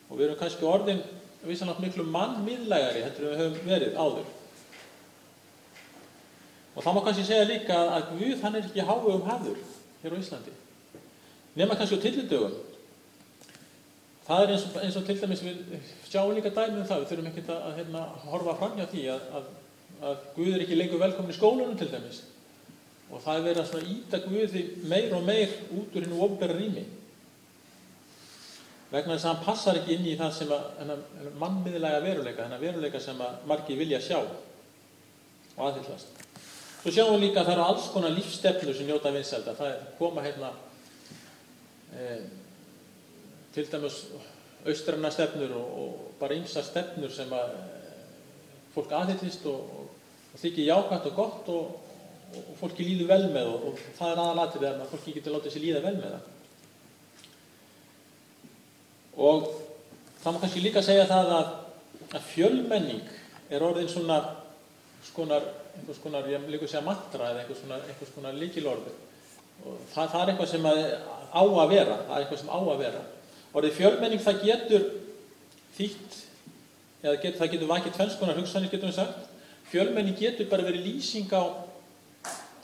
og 0.09 0.15
við 0.15 0.29
erum 0.29 0.39
kannski 0.41 0.69
orðin 0.69 1.03
vissanlátt 1.43 1.83
miklu 1.83 2.07
mannmiðlægari 2.07 3.03
heldur 3.03 3.29
við 3.29 3.41
höfum 3.41 3.69
verið 3.69 3.99
áður. 3.99 4.29
Og 6.73 6.85
það 6.85 6.95
má 6.97 7.01
kannski 7.07 7.25
segja 7.29 7.49
líka 7.49 7.79
að 7.97 8.13
Guð 8.13 8.45
hann 8.45 8.59
er 8.59 8.69
ekki 8.69 8.85
hávegum 8.87 9.27
hafður 9.27 9.59
hér 10.03 10.15
á 10.15 10.21
Íslandi. 10.23 10.55
Nefna 11.59 11.77
kannski 11.81 11.99
á 11.99 12.05
tillindögum. 12.05 12.55
Það 14.33 14.43
er 14.43 14.51
eins 14.55 14.63
og, 14.65 14.77
eins 14.81 14.95
og 14.97 15.03
til 15.05 15.19
dæmis 15.21 15.43
við 15.45 15.59
sjáum 16.09 16.31
líka 16.33 16.49
dæmið 16.57 16.79
um 16.81 16.87
það, 16.89 17.03
við 17.03 17.11
þurfum 17.11 17.27
ekkert 17.29 17.51
að, 17.53 17.65
að 17.69 17.75
hérna, 17.81 18.05
horfa 18.31 18.55
fram 18.57 18.79
hjá 18.79 18.87
því 18.89 19.03
að, 19.13 19.27
að, 19.37 19.51
að 20.09 20.23
Guð 20.37 20.49
er 20.55 20.65
ekki 20.65 20.79
lengur 20.79 21.03
velkomin 21.03 21.35
í 21.35 21.37
skólunum 21.37 21.75
til 21.77 21.89
dæmis. 21.93 22.23
Og 23.13 23.21
það 23.21 23.39
er 23.39 23.45
verið 23.51 23.75
að 23.77 23.91
íta 23.93 24.23
Guði 24.25 24.63
meir 24.89 25.13
og 25.19 25.27
meir 25.27 25.53
út 25.77 25.99
úr 25.99 26.07
hennu 26.07 26.25
ofnbæra 26.25 26.57
rými. 26.57 26.87
Vegna 28.95 29.19
þess 29.19 29.27
að 29.27 29.35
hann 29.35 29.45
passar 29.45 29.83
ekki 29.83 29.99
inn 29.99 30.09
í 30.09 30.17
það 30.21 30.35
sem 30.39 30.57
að 30.57 30.95
mannmiðlega 31.41 32.01
veruleika, 32.07 32.47
þennan 32.47 32.65
veruleika 32.65 33.05
sem 33.05 33.21
að 33.25 33.47
margi 33.53 33.77
vilja 33.77 34.01
sjá 34.05 34.19
og 34.23 35.63
aðhyllast. 35.69 36.23
Svo 36.83 36.93
sjáum 36.93 37.19
við 37.19 37.27
líka 37.27 37.43
að 37.43 37.51
það 37.51 37.59
eru 37.59 37.69
alls 37.69 37.91
konar 37.93 38.17
lífstefnur 38.17 38.81
sem 38.81 38.89
njóta 38.89 39.13
vinselda. 39.13 39.55
Það 39.61 39.75
er 39.75 39.85
koma 40.01 40.25
hérna 40.25 40.55
e, 41.93 42.07
til 43.55 43.69
dæmis 43.73 43.99
austranna 44.67 45.11
stefnur 45.11 45.55
og, 45.59 45.71
og 45.83 46.11
bara 46.21 46.37
ymsa 46.39 46.63
stefnur 46.65 47.13
sem 47.13 47.33
að 47.35 47.55
fólk 48.75 48.93
aðhyllist 48.97 49.47
og, 49.51 49.73
og, 49.79 49.89
og 50.33 50.43
þykir 50.43 50.69
jákvæmt 50.69 51.09
og 51.11 51.17
gott 51.17 51.51
og 51.53 51.81
fólki 52.61 52.87
líður 52.87 53.11
vel 53.11 53.25
með 53.35 53.51
og 53.53 53.81
það 53.99 54.13
er 54.13 54.23
aðalatrið 54.23 54.69
að 54.71 54.93
fólki 54.93 55.17
getur 55.17 55.37
látið 55.37 55.57
sér 55.57 55.67
líða 55.67 55.83
vel 55.85 55.97
með 55.99 56.15
það. 56.15 56.29
Og 59.23 59.49
það 60.23 60.37
má 60.37 60.39
kannski 60.45 60.63
líka 60.65 60.85
segja 60.85 61.09
það 61.11 61.35
að, 61.37 61.51
að 62.13 62.31
fjölmenning 62.31 63.11
er 63.53 63.67
orðin 63.67 63.91
svona 63.93 64.23
skonar 65.05 65.45
einhvers 65.77 66.01
konar, 66.03 66.29
ég 66.29 66.45
líka 66.49 66.67
að 66.67 66.75
segja 66.75 66.85
mantra 66.87 67.31
eða 67.31 67.43
einhvers 67.43 67.65
konar, 67.65 67.83
einhvers 67.89 68.15
konar 68.15 68.39
líkilorðu. 68.39 68.93
Og 69.63 69.83
það, 69.93 70.09
það 70.13 70.23
er 70.23 70.33
eitthvað 70.33 70.51
sem 70.53 70.69
á 70.69 71.43
að 71.43 71.73
vera, 71.73 71.99
það 72.07 72.15
er 72.15 72.25
eitthvað 72.25 72.41
sem 72.43 72.53
á 72.53 72.59
að 72.61 72.81
vera. 72.83 73.03
Orðið 73.53 73.77
fjölmenning 73.77 74.23
það 74.25 74.45
getur 74.47 74.87
þýtt, 75.77 76.15
eða 77.03 77.19
get, 77.21 77.37
það 77.41 77.53
getur 77.55 77.71
vakið 77.73 77.97
tvennskonar 77.99 78.41
hugsanir 78.41 78.73
getur 78.73 78.89
við 78.89 78.97
sagt. 78.97 79.27
Fjölmenning 79.73 80.17
getur 80.17 80.49
bara 80.49 80.65
verið 80.65 80.87
lýsing 80.87 81.29
á 81.37 81.43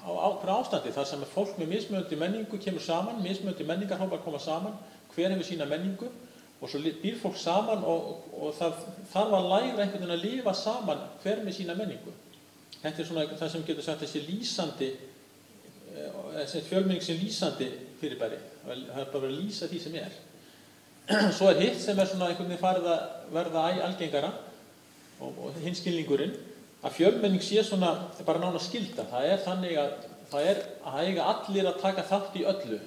ákveða 0.09 0.54
ástandi 0.62 0.92
þar 0.95 1.09
sem 1.11 1.25
fólk 1.35 1.59
með 1.61 1.75
mismöndi 1.75 2.16
menningu 2.16 2.61
kemur 2.62 2.80
saman, 2.80 3.21
mismöndi 3.21 3.66
menningarhópar 3.68 4.23
koma 4.25 4.40
saman, 4.40 4.76
hver 5.12 5.35
hefur 5.35 5.45
sína 5.45 5.66
menningu 5.68 6.09
og 6.61 6.71
svo 6.71 6.80
býr 7.02 7.18
fólk 7.21 7.37
saman 7.38 7.85
og, 7.87 8.25
og 8.35 8.54
það 8.57 8.80
þarf 9.12 9.37
að 9.37 9.50
læra 9.52 9.85
einhvern 9.85 10.00
veginn 10.00 10.14
að 10.16 10.25
lifa 10.25 10.54
saman 10.57 11.04
hver 11.23 11.45
með 11.45 11.59
sína 11.59 11.76
menningu. 11.78 12.14
Þetta 12.78 13.02
er 13.02 13.09
svona 13.11 13.26
það 13.35 13.52
sem 13.52 13.66
getur 13.66 13.87
sagt 13.87 14.02
þessi 14.07 14.25
lýsandi, 14.26 14.88
eh, 15.92 16.18
þessi 16.38 16.64
fjölmenning 16.71 17.04
sem 17.04 17.21
lýsandi 17.21 17.68
fyrirbæri. 18.00 18.40
Það 18.64 19.02
er 19.02 19.12
bara 19.12 19.30
að 19.30 19.38
lýsa 19.38 19.68
því 19.71 19.83
sem 19.85 20.00
er. 20.00 20.18
Svo 21.36 21.48
er 21.48 21.62
hitt 21.62 21.80
sem 21.80 21.98
er 21.98 22.08
svona 22.08 22.28
einhvern 22.28 22.50
veginn 22.50 22.60
farið 22.60 22.90
að 22.92 23.32
verða 23.32 23.64
æg 23.72 23.82
algengara 23.86 24.30
og, 25.24 25.30
og 25.32 25.58
hinskilningurinn 25.62 26.34
að 26.84 26.94
fjölmenning 26.98 27.42
sé 27.42 27.62
svona 27.64 27.94
bara 28.26 28.42
nána 28.42 28.60
skilda. 28.62 29.06
Það 29.08 29.32
er 29.32 29.42
þannig 29.46 29.80
að 29.80 29.94
það 30.28 30.48
er 30.52 30.62
að 30.84 31.02
eiga 31.06 31.26
allir 31.32 31.68
að 31.70 31.82
taka 31.82 32.04
þátt 32.06 32.36
í 32.38 32.44
öllu. 32.52 32.80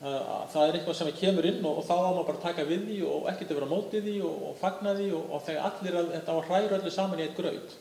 Það 0.00 0.62
er 0.62 0.76
eitthvað 0.78 0.96
sem 0.96 1.12
kemur 1.16 1.48
inn 1.48 1.64
og, 1.64 1.80
og 1.80 1.86
þá 1.88 1.94
á 1.96 2.08
maður 2.08 2.26
bara 2.28 2.38
að 2.38 2.44
taka 2.46 2.66
við 2.68 2.86
því 2.88 2.98
og 3.08 3.26
ekkert 3.32 3.50
að 3.50 3.58
vera 3.58 3.70
mótið 3.72 4.06
því 4.08 4.14
og, 4.24 4.44
og 4.48 4.54
fagna 4.60 4.94
því 4.96 5.08
og, 5.16 5.34
þegar 5.48 5.66
allir 5.68 5.98
að 6.00 6.12
að 6.20 6.42
hræra 6.48 6.78
öllu 6.78 6.92
saman 6.94 7.20
í 7.20 7.26
eitt 7.26 7.36
graut. 7.36 7.76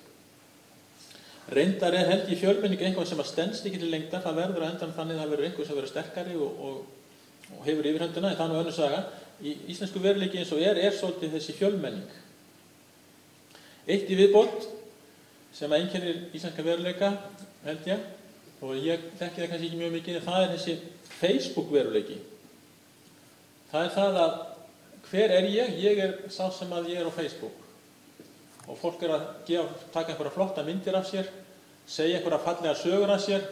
Reyndar 1.50 1.96
er 1.98 2.12
held 2.12 2.28
í 2.30 2.38
fjölmenningu 2.38 2.86
einhvað 2.86 3.08
sem 3.10 3.22
að 3.24 3.32
stendst 3.32 3.66
ekki 3.66 3.80
til 3.82 3.92
lengta, 3.92 4.20
það 4.22 4.42
verður 4.44 4.66
að 4.66 4.74
endan 4.74 4.92
þannig 4.98 5.16
að 5.16 5.24
það 5.24 5.32
verður 5.34 5.48
einhver 5.48 5.68
sem 5.70 5.80
verður 5.80 5.94
sterkari 5.94 6.36
og, 6.38 6.60
hefur 7.66 7.88
yfirhönduna, 7.90 8.36
en 8.36 8.52
nú 8.52 8.60
önnur 8.60 8.76
saga. 8.76 9.00
Í 9.40 9.56
íslensku 9.72 10.02
veruleiki 10.04 10.42
eins 10.42 10.52
og 10.56 10.64
er, 10.64 10.80
er 10.80 10.96
svolítið 10.96 11.38
þessi 11.38 11.56
fjölmenning. 11.56 12.10
Eitt 13.90 14.10
í 14.12 14.18
viðbót 14.20 14.68
sem 15.56 15.72
að 15.72 15.84
einkennir 15.84 16.20
íslenska 16.36 16.66
veruleika, 16.66 17.14
held 17.64 17.88
ég, 17.90 18.04
og 18.60 18.76
ég 18.76 19.08
þekki 19.20 19.42
það 19.42 19.50
kannski 19.54 19.70
ekki 19.70 19.80
mjög 19.80 19.96
mikið, 19.96 20.20
en 20.20 20.28
það 20.28 20.44
er 20.44 20.54
þessi 20.56 20.76
Facebook 21.20 21.72
veruleiki. 21.74 22.20
Það 23.72 23.88
er 23.88 23.96
það 23.96 24.22
að 24.26 24.38
hver 25.10 25.34
er 25.40 25.50
ég? 25.50 25.76
Ég 25.82 26.04
er 26.04 26.16
sá 26.34 26.46
sem 26.54 26.72
að 26.76 26.92
ég 26.94 27.02
er 27.02 27.10
á 27.10 27.14
Facebook 27.16 27.66
og 28.70 28.78
fólk 28.78 29.02
er 29.02 29.16
að 29.16 29.24
gefa, 29.48 29.78
taka 29.90 30.14
einhverja 30.14 30.34
flotta 30.36 30.64
myndir 30.66 30.94
af 30.94 31.08
sér, 31.10 31.30
segja 31.90 32.20
einhverja 32.20 32.44
fallega 32.44 32.76
sögur 32.78 33.10
af 33.10 33.24
sér. 33.24 33.48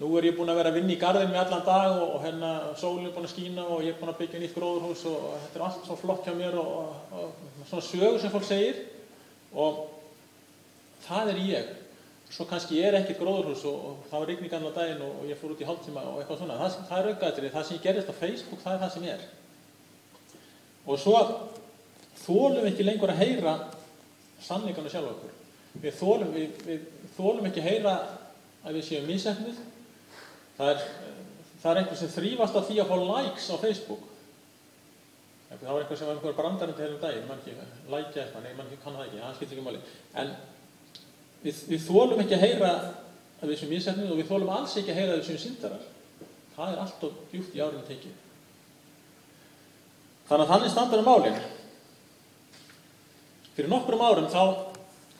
Nú 0.00 0.08
er 0.16 0.30
ég 0.30 0.36
búinn 0.38 0.48
að 0.48 0.56
vera 0.62 0.70
að 0.72 0.78
vinna 0.78 0.94
í 0.94 1.00
gardinu 1.00 1.28
með 1.34 1.42
allan 1.42 1.64
dag 1.66 1.90
og, 1.98 2.14
og 2.16 2.22
hérna 2.24 2.50
sólinn 2.80 3.10
er 3.10 3.12
búinn 3.12 3.28
að 3.28 3.34
skína 3.34 3.66
og 3.66 3.82
ég 3.84 3.92
er 3.92 3.98
búinn 4.00 4.12
að 4.14 4.22
byggja 4.22 4.40
nýtt 4.40 4.54
gróðurhús 4.56 5.02
og, 5.10 5.26
og 5.28 5.34
þetta 5.42 5.58
er 5.58 5.64
allt 5.66 5.84
svo 5.84 5.96
flott 6.00 6.24
hjá 6.24 6.32
mér 6.38 6.56
og, 6.62 6.94
og 7.12 7.66
svona 7.68 7.84
sögur 7.84 8.16
sem 8.22 8.32
fólk 8.32 8.46
segir 8.48 8.80
og 9.52 9.82
það 11.04 11.34
er 11.34 11.42
ég. 11.44 11.68
Svo 12.32 12.46
kannski 12.48 12.78
ég 12.78 12.88
er 12.88 12.96
ekkert 13.02 13.20
gróðurhús 13.20 13.66
og 13.68 14.06
það 14.08 14.24
var 14.24 14.32
rigning 14.32 14.56
annar 14.56 14.72
daginn 14.78 15.04
og 15.04 15.26
ég 15.28 15.40
fór 15.40 15.52
út 15.52 15.60
í 15.60 15.68
hálftíma 15.68 16.06
og 16.08 16.22
eitthvað 16.22 16.40
svona. 16.40 16.56
Það, 16.62 16.78
það 16.88 17.02
er 17.02 17.10
aukaðatrið, 17.12 17.52
það 17.52 17.68
sem 17.68 17.76
ég 17.76 17.84
gerist 17.84 18.08
á 18.08 18.20
Facebook, 18.22 18.62
það 18.64 18.78
er 18.78 18.82
það 18.86 18.94
sem 18.96 19.06
ég 19.10 19.18
er. 19.18 19.28
Og 20.88 20.98
svo 20.98 21.20
þólum 22.22 22.62
við 22.62 22.70
ekki 22.72 22.88
lengur 22.88 23.12
að 23.12 23.22
heyra 23.26 23.54
sannleikan 24.42 24.88
og 24.88 24.94
sjálf 24.94 25.12
okkur. 25.12 25.36
Við 25.82 26.00
þólum, 26.00 26.32
við, 26.32 26.64
við 26.64 26.88
þólum 27.18 27.48
ekki 27.50 27.64
heyra 27.64 27.94
að 28.62 28.78
við 28.78 28.88
séum 28.88 29.06
mísefnið. 29.10 29.60
Það 30.56 30.72
er, 30.72 30.86
það 31.62 31.70
er 31.70 31.80
einhver 31.82 32.00
sem 32.00 32.10
þrýfast 32.12 32.58
á 32.58 32.62
því 32.68 32.80
að 32.82 32.90
fá 32.90 32.96
likes 33.02 33.50
á 33.52 33.56
Facebook. 33.62 34.08
Það 35.52 35.68
var 35.68 35.82
einhver 35.82 36.00
sem 36.00 36.08
var 36.08 36.16
einhver 36.16 36.36
brandarinn 36.36 36.76
til 36.76 36.84
hefðum 36.86 37.00
daginn, 37.02 37.28
mann 37.28 37.40
ekki, 37.42 37.54
like 37.92 38.16
eitthvað, 38.16 38.44
nei, 38.46 38.54
mann 38.56 38.68
ekki 38.68 38.80
kann 38.82 38.96
það 38.96 39.06
ekki, 39.08 39.22
það 39.22 39.34
skilur 39.38 39.56
ekki 39.56 39.64
máli. 39.66 39.80
En 40.22 40.30
við, 41.42 41.62
við 41.68 41.86
þólum 41.86 42.22
ekki 42.24 42.36
að 42.38 42.44
heyra 42.46 42.70
að 43.42 43.50
við 43.50 43.58
séum 43.60 43.72
mísefnið 43.74 44.12
og 44.14 44.20
við 44.20 44.30
þólum 44.30 44.52
alls 44.56 44.76
ekki 44.80 44.94
að 44.94 45.00
heyra 45.00 45.16
að 45.16 45.20
við 45.20 45.28
séum 45.28 45.42
syndarar. 45.42 45.88
Það 46.56 46.72
er 46.72 46.82
allt 46.84 47.04
og 47.08 47.18
djúft 47.32 47.56
í 47.56 47.62
árinu 47.64 47.84
tekið. 47.88 48.20
Þannig 50.30 50.46
að 50.46 50.52
þannig 50.54 50.72
standar 50.72 51.02
um 51.02 51.08
málinn. 51.10 51.40
Fyrir 53.52 53.72
nokkrum 53.72 54.04
árum 54.06 54.30
þá 54.32 54.42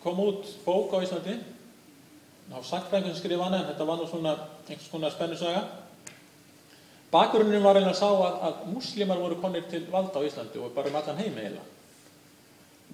kom 0.02 0.20
út 0.24 0.48
bók 0.64 0.94
á 0.96 1.02
Íslandi 1.04 1.36
á 2.50 2.58
sakfræðingur 2.66 3.14
sem 3.14 3.20
skrifa 3.20 3.46
hana 3.46 3.62
en 3.62 3.70
þetta 3.70 3.86
var 3.86 4.00
nú 4.00 4.08
svona 4.10 4.34
einhvers 4.66 4.90
konar 4.90 5.14
spennusaga. 5.14 5.62
Bakgrunnum 7.12 7.62
var 7.62 7.78
að 7.78 7.92
sá 7.94 8.08
að, 8.08 8.36
að 8.48 8.60
muslimar 8.72 9.20
voru 9.20 9.38
konir 9.40 9.66
til 9.70 9.84
valda 9.92 10.18
á 10.18 10.26
Íslandi 10.26 10.58
og 10.58 10.72
bara 10.74 10.88
um 10.88 10.96
allan 10.96 11.20
heim 11.20 11.36
eiginlega. 11.36 11.66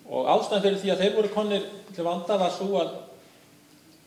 Og 0.08 0.30
ástæðan 0.32 0.64
fyrir 0.64 0.80
því 0.82 0.90
að 0.92 1.02
þeir 1.02 1.14
voru 1.16 1.30
konir 1.34 1.68
til 1.94 2.06
valda 2.06 2.38
var 2.40 2.54
svo 2.54 2.80
að 2.80 2.96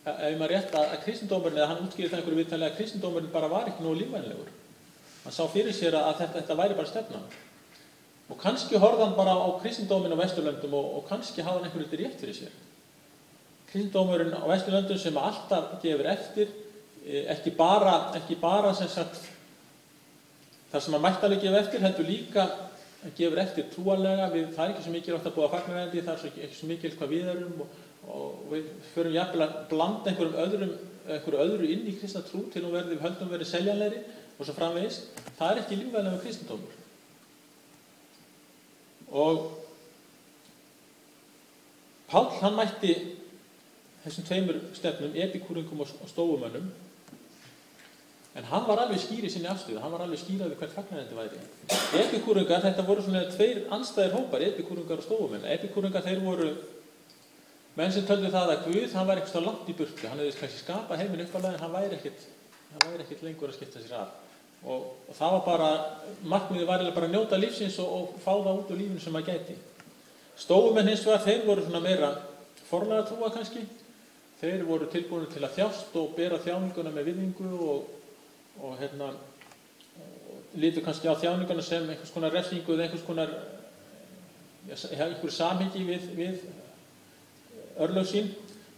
ef 0.01 0.36
maður 0.39 0.51
rétt 0.55 0.74
að, 0.75 0.88
að 0.95 1.03
kristindómurinn, 1.05 1.60
eða 1.60 1.69
hann 1.69 1.86
útskýrði 1.86 2.10
það 2.10 2.19
einhverju 2.19 2.39
viðtælega 2.41 2.74
að 2.74 2.77
kristindómurinn 2.79 3.33
bara 3.33 3.51
var 3.51 3.69
ekki 3.69 3.86
nógu 3.86 4.00
lífvænlegur. 4.00 4.51
Hann 5.24 5.36
sá 5.36 5.43
fyrir 5.53 5.75
sér 5.77 5.98
að 6.00 6.15
þetta, 6.24 6.39
þetta 6.39 6.57
væri 6.57 6.77
bara 6.79 6.89
stefnan. 6.89 7.27
Og 8.31 8.39
kannski 8.41 8.79
horfði 8.81 9.05
hann 9.05 9.17
bara 9.19 9.36
á 9.38 9.50
kristindóminn 9.62 10.15
á 10.17 10.21
Vesturlöndum 10.24 10.74
og, 10.79 10.91
og 10.98 11.07
kannski 11.10 11.45
hafði 11.45 11.62
hann 11.62 11.69
einhverju 11.69 12.01
rétt 12.01 12.24
fyrir 12.24 12.38
sér. 12.39 12.55
Kristindómurinn 13.71 14.35
á 14.35 14.43
Vesturlöndum 14.51 14.99
sem 14.99 15.17
alltaf 15.17 15.77
gefur 15.83 16.09
eftir, 16.11 16.49
ekki 17.31 17.53
bara, 17.55 18.11
ekki 18.19 18.35
bara 18.39 18.73
sem 18.77 18.89
sagt 18.91 19.21
það 20.71 20.83
sem 20.85 20.97
að 20.97 21.05
mætti 21.05 21.27
alveg 21.27 21.45
gefa 21.45 21.61
eftir, 21.61 21.83
heldur 21.85 22.07
líka 22.07 22.45
gefur 23.17 23.39
eftir 23.41 23.69
trúalega, 23.71 24.27
við, 24.33 24.51
það 24.55 24.65
er 24.65 24.73
ekki 24.73 24.85
svo 24.85 24.95
mikið 24.95 25.15
átt 25.17 25.29
að 25.31 25.37
búa 25.37 25.49
fagnarvendi, 25.53 26.03
það 26.05 26.25
er 26.27 26.43
ekki 26.45 26.59
svo 26.59 26.69
mikið 26.69 26.97
hvað 26.99 27.13
við 27.15 27.31
erum 27.33 27.63
og, 27.63 27.79
og 28.11 28.43
við 28.51 28.67
förum 28.91 29.15
jafnvel 29.15 29.45
að 29.47 29.55
blanda 29.71 30.11
einhverjum 30.11 30.43
öðrum, 30.43 30.75
einhverju 31.07 31.41
öðru 31.45 31.71
inn 31.73 31.87
í 31.89 31.95
kristna 31.97 32.21
trú 32.27 32.43
til 32.53 32.65
að 32.67 32.77
við 32.91 33.01
höldum 33.05 33.31
verið 33.31 33.49
seljanleiri 33.49 34.03
og 34.37 34.45
svo 34.45 34.55
framvegis. 34.57 35.01
Það 35.39 35.49
er 35.49 35.63
ekki 35.63 35.79
lífæðilega 35.79 36.13
með 36.13 36.23
kristindómur. 36.27 36.77
Og 39.11 39.41
Páll 42.11 42.27
hann 42.41 42.57
mætti 42.57 42.91
þessum 44.05 44.25
tveimur 44.27 44.62
stefnum, 44.77 45.13
epikúringum 45.25 45.84
og 45.84 46.10
stóumönnum, 46.10 46.72
en 48.36 48.48
hann 48.48 48.67
var 48.67 48.86
alveg 48.86 49.01
skýr 49.03 49.27
í 49.27 49.31
sinni 49.31 49.50
afstöðu, 49.51 49.81
hann 49.84 49.91
var 49.91 50.05
alveg 50.05 50.22
skýraði 50.22 50.58
hvert 50.60 50.75
fagnarhendi 50.75 51.17
væri. 51.17 51.41
Epikúringar, 52.00 52.63
þetta 52.63 52.86
voru 52.88 53.03
svona 53.05 53.25
tveir 53.29 53.65
anstæðir 53.75 54.15
hópar, 54.15 54.46
epikúringar 54.48 55.01
og 55.01 55.08
stóumenn. 55.08 55.48
Epikúringar 55.58 56.05
þeir 56.05 56.24
voru 56.24 56.53
menn 57.75 57.91
sem 57.91 58.08
töldu 58.08 58.31
það 58.31 58.53
að 58.55 58.65
Guð, 58.67 58.96
hann 58.96 59.08
var 59.08 59.20
eitthvað 59.22 59.48
langt 59.48 59.70
í 59.72 59.75
burtu, 59.75 60.08
hann 60.08 60.20
hefði 60.20 60.39
kannski 60.39 60.63
skapað 60.63 61.03
heiminn 61.03 61.25
uppalega 61.25 61.58
en 61.58 61.63
hann 61.65 61.75
væri 61.75 62.00
ekkit, 62.00 62.25
hann 62.72 62.88
væri 62.88 63.05
ekkit 63.05 63.25
lengur 63.27 63.51
að 63.51 63.60
skipta 63.60 63.84
sér 63.84 64.00
af. 64.00 64.17
og, 64.62 64.81
og 65.10 65.15
það 65.17 65.31
var 65.36 65.46
bara, 65.46 65.70
markmiði 66.34 66.65
var 66.70 66.84
bara 66.93 67.08
að 67.08 67.15
njóta 67.15 67.39
lífsins 67.39 67.79
og, 67.81 67.93
og 67.98 68.17
fá 68.22 68.31
það 68.31 68.58
út 68.60 68.74
úr 68.74 68.81
lífinu 68.81 69.01
sem 69.01 69.15
maður 69.15 69.31
gæti. 69.31 69.55
Stofumenn 70.38 70.91
hins 70.91 71.05
vegar, 71.05 71.24
þeir 71.25 71.48
voru 71.48 71.63
svona 71.65 71.81
meira 71.84 72.12
forlega 72.70 73.08
trúa 73.08 73.31
kannski, 73.34 73.63
þeir 74.41 74.63
voru 74.65 74.88
tilbúinu 74.89 75.29
til 75.29 75.43
að 75.45 75.57
þjást 75.60 75.98
og 76.01 76.15
bera 76.17 76.39
þjáninguna 76.41 76.93
með 76.93 77.12
viðningu 77.12 77.50
og, 77.62 77.89
og 78.62 78.77
hérna, 78.79 79.12
lítur 80.57 80.86
kannski 80.86 81.12
á 81.12 81.15
þjáninguna 81.15 81.65
sem 81.65 81.86
einhvers 81.86 82.13
konar 82.13 82.33
refsingu 82.33 82.74
eða 82.74 82.88
einhvers 82.88 83.05
konar 83.05 83.36
ja, 84.67 84.77
einhver 85.05 85.33
samhengi 85.36 85.86
við, 85.86 86.10
við 86.17 86.41
örlög 87.81 88.10
sín 88.10 88.31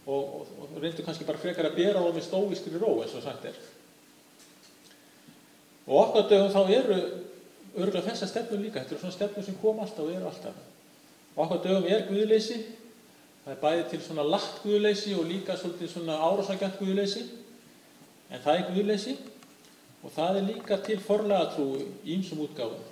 og, 0.06 0.20
og, 0.40 0.52
og 0.60 0.76
reyndu 0.82 1.04
kannski 1.06 1.26
bara 1.28 1.40
frekar 1.40 1.70
að 1.70 1.78
bera 1.80 2.04
á 2.04 2.08
með 2.12 2.28
stóískri 2.28 2.76
ró 2.80 2.98
eins 3.00 3.16
og 3.16 3.24
sagt 3.24 3.48
er. 3.48 3.56
Og 5.88 6.00
okkar 6.00 6.28
dögum 6.30 6.52
þá 6.52 6.76
eru 6.76 7.00
örgulega 7.74 8.06
þessa 8.10 8.28
stefnum 8.30 8.62
líka, 8.62 8.80
þetta 8.80 8.94
eru 8.94 9.02
svona 9.02 9.16
stefnum 9.16 9.44
sem 9.44 9.60
kom 9.60 9.80
alltaf 9.82 10.04
og 10.04 10.12
eru 10.14 10.28
alltaf. 10.28 10.62
Okkar 11.34 11.62
dögum 11.64 11.88
er 11.90 12.06
guðleysi, 12.08 12.60
það 13.44 13.52
er 13.52 13.60
bæði 13.60 13.84
til 13.90 14.00
svona 14.06 14.24
lagt 14.24 14.62
guðleysi 14.64 15.14
og 15.18 15.28
líka 15.28 15.56
svona 15.60 16.16
árásagjant 16.16 16.80
guðleysi, 16.80 17.24
en 18.30 18.42
það 18.44 18.58
er 18.58 18.68
guðleysi 18.72 19.16
og 20.04 20.12
það 20.12 20.38
er 20.40 20.48
líka 20.48 20.78
til 20.84 20.98
forlega 21.00 21.52
trú 21.52 21.68
í 21.76 22.16
ýmsum 22.16 22.42
útgáfum. 22.44 22.90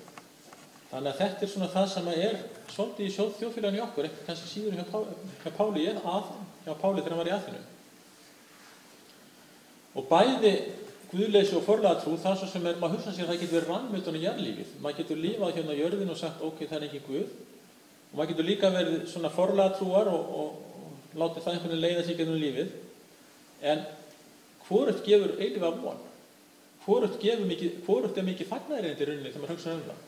Þannig 0.92 1.08
að 1.08 1.20
þetta 1.22 1.44
er 1.44 1.50
svona 1.54 1.70
það 1.72 1.86
sem 1.88 2.08
er 2.12 2.38
svolítið 2.72 3.06
í 3.06 3.12
þjóðfélaginu 3.16 3.78
í 3.78 3.84
okkur, 3.86 4.08
ekki 4.08 4.26
kannski 4.26 4.50
síður 4.50 4.76
hjá, 4.76 4.84
Pá, 4.90 4.98
hjá 5.44 5.50
Páli, 5.56 5.86
að, 5.88 6.26
hjá 6.66 6.72
Páli 6.82 7.00
þegar 7.00 7.14
hann 7.14 7.22
var 7.22 7.30
í 7.30 7.34
aðfinnum. 7.36 7.68
Og 9.92 10.08
bæði 10.08 10.52
guðleysi 11.12 11.56
og 11.56 11.64
forlega 11.64 12.00
trú, 12.00 12.18
það 12.20 12.44
sem 12.44 12.68
er, 12.68 12.76
maður 12.80 12.98
hugsa 12.98 13.12
sér 13.12 13.26
að 13.26 13.32
það 13.32 13.40
getur 13.42 13.56
verið 13.58 13.72
rannmjöldun 13.72 14.18
í 14.20 14.22
jarlífið. 14.26 14.76
Maður 14.84 15.00
getur 15.00 15.20
lífað 15.20 15.56
hérna 15.58 15.76
á 15.76 15.80
jörðin 15.80 16.12
og 16.12 16.20
sagt, 16.20 16.44
ok, 16.44 16.62
það 16.64 16.78
er 16.78 16.86
ekki 16.88 17.02
Guð. 17.08 17.34
Og 18.12 18.18
maður 18.18 18.34
getur 18.34 18.48
líka 18.48 18.68
verið 18.72 19.04
svona 19.08 19.32
forlega 19.32 19.72
trúar 19.78 20.10
og, 20.12 20.32
og, 20.36 20.56
og 20.76 21.18
látið 21.22 21.44
það 21.44 21.54
einhvern 21.54 21.72
veginn 21.72 21.84
leiða 21.86 22.06
sig 22.06 22.18
gennum 22.18 22.40
lífið. 22.42 22.72
En 23.72 23.84
hvorugt 24.66 25.04
gefur 25.06 25.32
eilifa 25.38 25.70
von? 25.78 26.02
Hvorugt 26.84 27.24
er 27.24 27.44
mikið 27.46 28.50
fagnæriðindi 28.50 29.04
í 29.04 29.08
rauninni 29.08 29.30
þegar 29.30 29.44
maður 29.44 29.54
hugsa 29.54 29.76
um 29.76 29.86
það? 29.86 30.02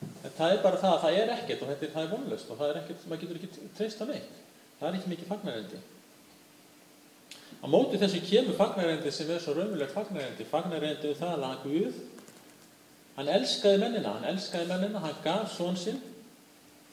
En 0.00 0.34
það 0.36 0.52
er 0.52 0.60
bara 0.64 0.80
það 0.82 0.94
að 0.96 1.02
það 1.04 1.18
er 1.22 1.32
ekkert 1.36 1.64
og 1.64 1.72
er, 1.72 1.80
það 1.94 2.02
er 2.02 2.12
vonlust 2.12 2.50
og 2.50 2.60
það 2.60 2.70
er 2.72 2.78
ekkert, 2.82 3.08
maður 3.08 3.22
getur 3.24 3.40
ekki 3.40 3.70
treyst 3.78 4.04
að 4.04 4.12
neitt. 4.14 4.38
Það 4.80 4.88
er 4.88 4.98
ekki 4.98 5.12
mikið 5.14 5.30
fagnærendi. 5.30 5.82
Á 7.60 7.66
móti 7.68 8.00
þessu 8.00 8.22
kemur 8.24 8.56
fagnærendi 8.58 9.12
sem 9.14 9.32
er 9.32 9.42
svo 9.44 9.56
raunverulegt 9.56 9.96
fagnærendi. 9.96 10.48
Fagnærendi 10.50 11.12
um 11.12 11.18
það 11.20 11.46
að 11.48 11.64
Guð, 11.64 12.00
hann 13.16 13.32
elskaði 13.38 13.80
mennina, 13.80 14.14
hann 14.16 14.30
elskaði 14.32 14.68
mennina, 14.72 15.04
hann 15.04 15.20
gaf 15.24 15.52
svon 15.56 15.78
sinn 15.80 16.00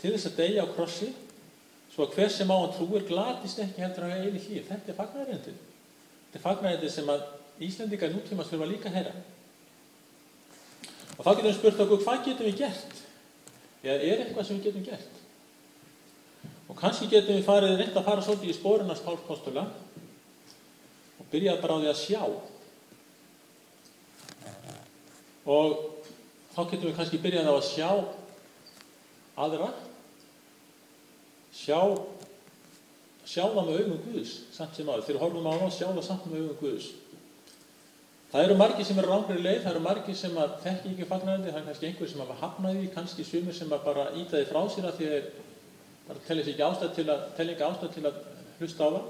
til 0.02 0.14
þess 0.14 0.30
að 0.30 0.38
deyja 0.42 0.66
á 0.66 0.74
krossi 0.76 1.10
svo 1.94 2.06
að 2.06 2.14
hver 2.18 2.30
sem 2.30 2.52
á 2.54 2.58
hann 2.58 2.76
trúir 2.76 3.08
glatist 3.08 3.60
ekki 3.64 3.82
heldur 3.82 4.06
hafa 4.06 4.22
eili 4.22 4.42
hlýr. 4.44 4.66
Þetta 4.68 4.94
er 4.94 4.98
fagnærendi. 5.00 5.54
Þetta 6.28 6.40
er 6.40 6.44
fagnærendi 6.44 6.92
sem 6.94 7.10
að 7.10 7.26
Íslendingar 7.58 8.12
nútímas 8.14 8.52
fyrir 8.52 8.68
að 8.68 8.74
líka 8.76 8.92
heyra. 8.94 9.16
Og 11.18 11.24
þá 11.26 11.32
getum 11.32 11.48
við 11.48 11.56
spurt 11.58 11.80
okkur, 11.82 12.04
hvað 12.04 12.26
getum 12.28 12.46
við 12.46 12.60
gert? 12.60 13.00
Eða 13.82 13.96
er 13.98 14.22
eitthvað 14.22 14.46
sem 14.46 14.60
við 14.60 14.68
getum 14.68 14.86
gert? 14.86 15.24
Og 16.68 16.78
kannski 16.78 17.10
getum 17.10 17.40
við 17.40 17.48
farið, 17.48 17.74
reynd 17.80 17.98
að 17.98 18.06
fara 18.06 18.26
svolítið 18.26 18.52
í 18.52 18.58
spórunast 18.60 19.08
hálfkostula 19.08 19.64
og 21.18 21.32
byrja 21.32 21.58
bara 21.64 21.80
á 21.80 21.82
því 21.82 21.90
að 21.90 22.02
sjá. 22.04 22.22
Og 25.50 25.76
þá 26.54 26.62
getum 26.62 26.90
við 26.92 26.98
kannski 27.00 27.22
byrjað 27.26 27.50
á 27.50 27.54
að 27.56 27.68
sjá 27.72 27.90
aðra, 29.48 29.72
sjá, 31.58 31.82
sjá 33.26 33.44
það 33.44 33.60
með 33.64 33.82
augum 33.82 34.00
Guðs, 34.06 34.38
samt 34.56 34.78
sem 34.78 34.88
aður. 34.90 35.06
Þegar 35.08 35.24
horfum 35.26 35.50
á 35.50 35.54
það, 35.58 35.76
sjá 35.78 35.88
það 35.90 36.06
samt 36.08 36.30
með 36.30 36.44
augum 36.44 36.62
Guðs. 36.62 36.88
Það 38.28 38.44
eru 38.44 38.56
margir 38.60 38.84
sem 38.84 38.98
eru 39.00 39.08
rángri 39.08 39.38
leið, 39.40 39.62
það 39.64 39.72
eru 39.72 39.82
margir 39.86 40.16
sem 40.20 40.34
að 40.38 40.56
þekki 40.66 40.90
ekki 40.94 41.06
fagnarandi, 41.08 41.52
það 41.54 41.62
er 41.62 41.68
kannski 41.70 41.88
einhver 41.88 42.10
sem 42.12 42.24
hafa 42.24 42.40
hafnaði 42.42 42.90
kannski 42.92 43.24
sumir 43.24 43.56
sem 43.56 43.70
bara 43.72 44.10
ítaði 44.20 44.50
frá 44.50 44.60
sína 44.74 44.92
því 44.98 45.12
þeir 45.14 45.30
bara 46.08 46.24
telli 46.28 46.44
sér 46.44 46.54
ekki 46.54 46.66
ástæð 46.68 46.92
til 46.98 47.06
að, 47.08 47.22
telli 47.38 47.56
ekki 47.56 47.66
ástæð 47.68 47.94
til 47.96 48.04
að 48.10 48.20
hlusta 48.60 48.84
á 48.84 48.90
það, 48.98 49.08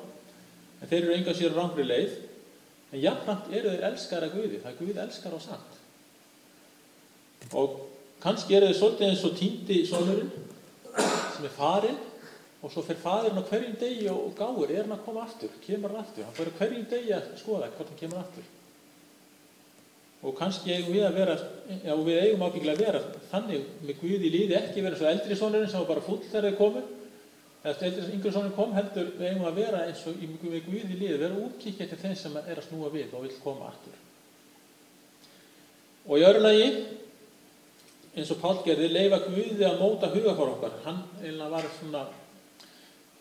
en 0.78 0.92
þeir 0.92 1.00
eru 1.00 1.16
enga 1.18 1.36
sér 1.38 1.58
rángri 1.58 1.88
leið, 1.88 2.14
en 2.92 3.04
jafnframt 3.04 3.50
eru 3.58 3.74
þeir 3.74 3.88
elskar 3.90 4.28
að 4.28 4.36
Guði, 4.38 4.62
það 4.64 4.78
Guð 4.84 5.02
elskar 5.08 5.34
á 5.34 5.40
samt. 5.48 5.80
Og 7.58 7.76
kannski 8.22 8.58
eru 8.58 8.70
þeir 8.70 8.80
svolítið 8.84 9.10
eins 9.10 9.26
og 9.26 9.36
týndi 9.42 9.80
sonurinn 9.90 10.32
sem 11.34 11.50
er 11.50 11.58
farinn 11.58 12.00
og 12.68 12.74
svo 12.74 12.82
fer 12.84 12.98
fadirinn 13.00 13.40
á 13.40 13.48
hverjum 13.48 13.76
degi 13.80 14.10
og 14.12 14.34
gáir, 14.36 14.72
er 14.76 14.84
hann 14.84 14.98
að 14.98 15.06
koma 15.06 15.22
aftur, 15.24 15.52
kemur 15.64 15.94
hann 15.94 16.02
aftur, 16.04 16.26
hann 16.28 16.36
fyrir 16.36 16.56
hverjum 16.58 16.88
degi 16.92 17.14
að 17.16 17.30
skoða 17.40 17.70
hvort 17.78 17.94
hann 17.94 18.00
kemur 18.02 18.20
aftur. 18.20 18.50
Og 20.28 20.36
kannski 20.36 20.74
eigum 20.74 20.92
við 20.92 21.06
að 21.08 21.16
vera, 21.22 21.38
já 21.86 21.94
við 21.96 22.20
eigum 22.26 22.44
ábyggilega 22.44 22.76
að 22.76 22.84
vera 22.84 23.02
þannig 23.32 23.72
með 23.86 24.02
Guð 24.02 24.28
í 24.28 24.34
líði 24.34 24.60
ekki 24.60 24.84
vera 24.84 25.00
svo 25.00 25.08
eldri 25.08 25.40
sonurinn 25.40 25.72
sem 25.72 25.80
var 25.80 25.92
bara 25.94 26.06
full 26.10 26.20
þegar 26.26 26.50
þið 26.50 26.60
komu. 26.60 26.84
Eða 27.64 27.88
eldri 27.88 28.12
yngri 28.18 28.36
sonurinn 28.36 28.58
kom 28.60 28.76
heldur 28.76 29.14
við 29.16 29.30
eigum 29.30 29.48
að 29.48 29.60
vera 29.62 29.86
eins 29.88 30.04
og 30.10 30.20
með 30.26 30.68
Guð 30.68 30.92
í 30.92 31.00
líði 31.06 31.24
vera 31.24 31.42
útkíkja 31.48 31.88
til 31.88 32.04
þeim 32.04 32.20
sem 32.20 32.38
er 32.44 32.58
að 32.58 32.68
snúa 32.68 32.92
við 32.92 33.16
og 33.16 33.28
vil 33.30 33.34
koma 33.46 33.72
aftur. 33.72 33.98
Og 36.08 36.20
í 36.20 36.28
öru 36.28 36.44
lagi 36.44 36.70
eins 38.18 38.36
og 38.36 38.44
Pál 38.44 38.58
gerði 38.68 38.92
leifa 38.92 39.24
Guði 39.30 39.68
að 39.70 39.84
móta 39.86 40.12
hugafár 40.12 40.58
okkar. 40.58 40.80
Hann 40.84 41.06
var 41.48 41.76
svona 41.80 42.08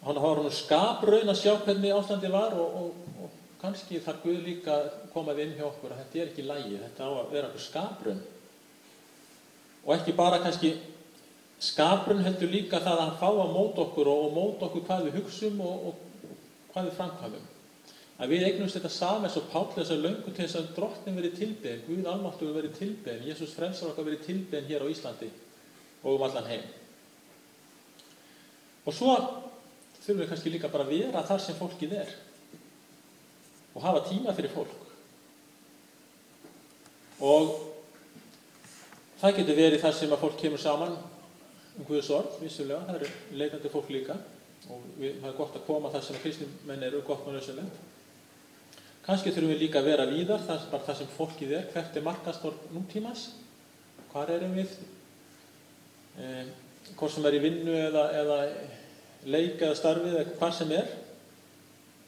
hann 0.04 0.20
var 0.22 0.42
hann 0.42 0.52
skapraun 0.52 1.32
að 1.32 1.40
sjá 1.40 1.54
hvernig 1.64 1.94
ástandi 1.94 2.30
var 2.32 2.54
og, 2.58 2.76
og, 2.80 3.22
og 3.24 3.60
kannski 3.62 4.00
þarf 4.04 4.22
Guð 4.24 4.42
líka 4.44 4.74
að 4.74 4.90
komað 5.14 5.42
inn 5.44 5.56
hjá 5.56 5.66
okkur 5.70 5.94
að 5.94 6.02
þetta 6.02 6.20
er 6.20 6.30
ekki 6.30 6.46
lægi, 6.46 6.76
þetta 6.82 7.08
á 7.08 7.10
að 7.14 7.32
vera 7.32 7.50
okkur 7.50 7.64
skaprun. 7.64 8.22
Og 9.86 9.94
ekki 9.96 10.16
bara 10.18 10.42
kannski 10.42 10.74
skaprun 11.62 12.24
heldur 12.26 12.52
líka 12.52 12.82
það 12.84 13.00
að 13.00 13.04
hann 13.04 13.20
fá 13.20 13.28
að 13.30 13.54
móta 13.56 13.84
okkur 13.86 14.10
og, 14.12 14.24
og 14.26 14.36
móta 14.36 14.68
okkur 14.68 14.86
hvað 14.86 15.06
við 15.08 15.20
hugsum 15.20 15.60
og, 15.64 15.92
hvað 16.72 16.90
við 16.90 16.98
framkvæmum. 17.00 17.52
Að 18.16 18.32
við 18.32 18.46
eignumst 18.46 18.78
þetta 18.78 18.92
saman 18.92 19.28
eins 19.28 19.36
og 19.36 19.48
Páll 19.52 19.66
þessar 19.74 19.98
löngu 20.00 20.30
til 20.30 20.46
þess 20.46 20.56
að 20.56 20.70
drottin 20.76 21.18
verið 21.18 21.34
tilbeðin 21.36 21.82
Guð 21.84 22.06
almáttugur 22.08 22.56
verið 22.56 22.78
tilbeðin, 22.78 23.26
Jésús 23.28 23.52
frelsar 23.56 23.90
okkar 23.90 24.06
verið 24.08 24.22
tilbeðin 24.24 24.70
hér 24.70 24.86
á 24.88 24.92
Íslandi 24.92 25.28
og 26.02 26.14
um 26.14 26.24
allan 26.24 26.48
heim. 26.48 26.64
Og 28.86 28.94
svo 28.94 29.16
þurfum 30.06 30.22
við 30.22 30.28
kannski 30.30 30.54
líka 30.54 30.70
bara 30.70 30.86
að 30.86 30.92
vera 30.94 31.22
þar 31.26 31.40
sem 31.42 31.58
fólkið 31.58 31.94
er 31.98 32.10
og 33.76 33.82
hafa 33.84 34.04
tíma 34.06 34.32
fyrir 34.36 34.52
fólk. 34.54 34.76
Og 37.26 37.50
það 39.20 39.36
getur 39.40 39.58
verið 39.58 39.82
þar 39.82 39.96
sem 39.98 40.14
að 40.14 40.22
fólk 40.22 40.38
kemur 40.40 40.62
saman 40.62 40.94
um 40.96 41.84
Guðs 41.88 42.08
orð, 42.14 42.38
vissulega, 42.40 42.86
það 42.86 43.00
eru 43.00 43.10
leitandi 43.36 43.72
fólk 43.72 43.90
líka 43.92 44.16
og 44.72 44.86
við, 44.96 45.18
það 45.20 45.28
er 45.28 45.36
gott 45.36 45.58
að 45.58 45.66
koma 45.66 45.90
þar 45.92 46.06
sem 46.06 46.16
að 46.16 46.24
kristnumenn 46.24 46.86
eru 46.86 47.02
gott 47.04 47.26
og 47.26 47.36
nöðsynlegt. 47.36 47.82
Kanski 49.06 49.34
þurfum 49.34 49.52
við 49.52 49.62
líka 49.66 49.82
að 49.82 49.90
vera 49.90 50.08
víðar, 50.08 50.46
bara 50.46 50.86
það 50.86 51.00
sem 51.02 51.10
fólkið 51.14 51.52
er, 51.58 51.68
hvert 51.74 51.98
er 51.98 52.06
markastor 52.06 52.56
nútímas, 52.74 53.28
hvar 54.10 54.32
erum 54.32 54.56
við, 54.56 54.72
eh, 56.18 56.48
hvort 56.96 57.12
sem 57.12 57.28
er 57.28 57.36
í 57.36 57.44
vinnu 57.44 57.76
eða, 57.76 58.08
eða 58.22 58.40
leika 59.24 59.68
eða 59.68 59.78
starfið 59.78 60.18
eða 60.18 60.34
hvað 60.36 60.56
sem 60.58 60.74
er, 60.76 60.90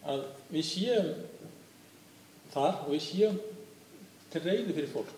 að 0.09 0.25
við 0.53 0.67
séum 0.69 1.09
þar 2.53 2.85
og 2.85 2.93
við 2.93 3.05
séum 3.05 3.39
til 4.33 4.45
reyði 4.45 4.75
fyrir 4.77 4.93
fólk. 4.93 5.15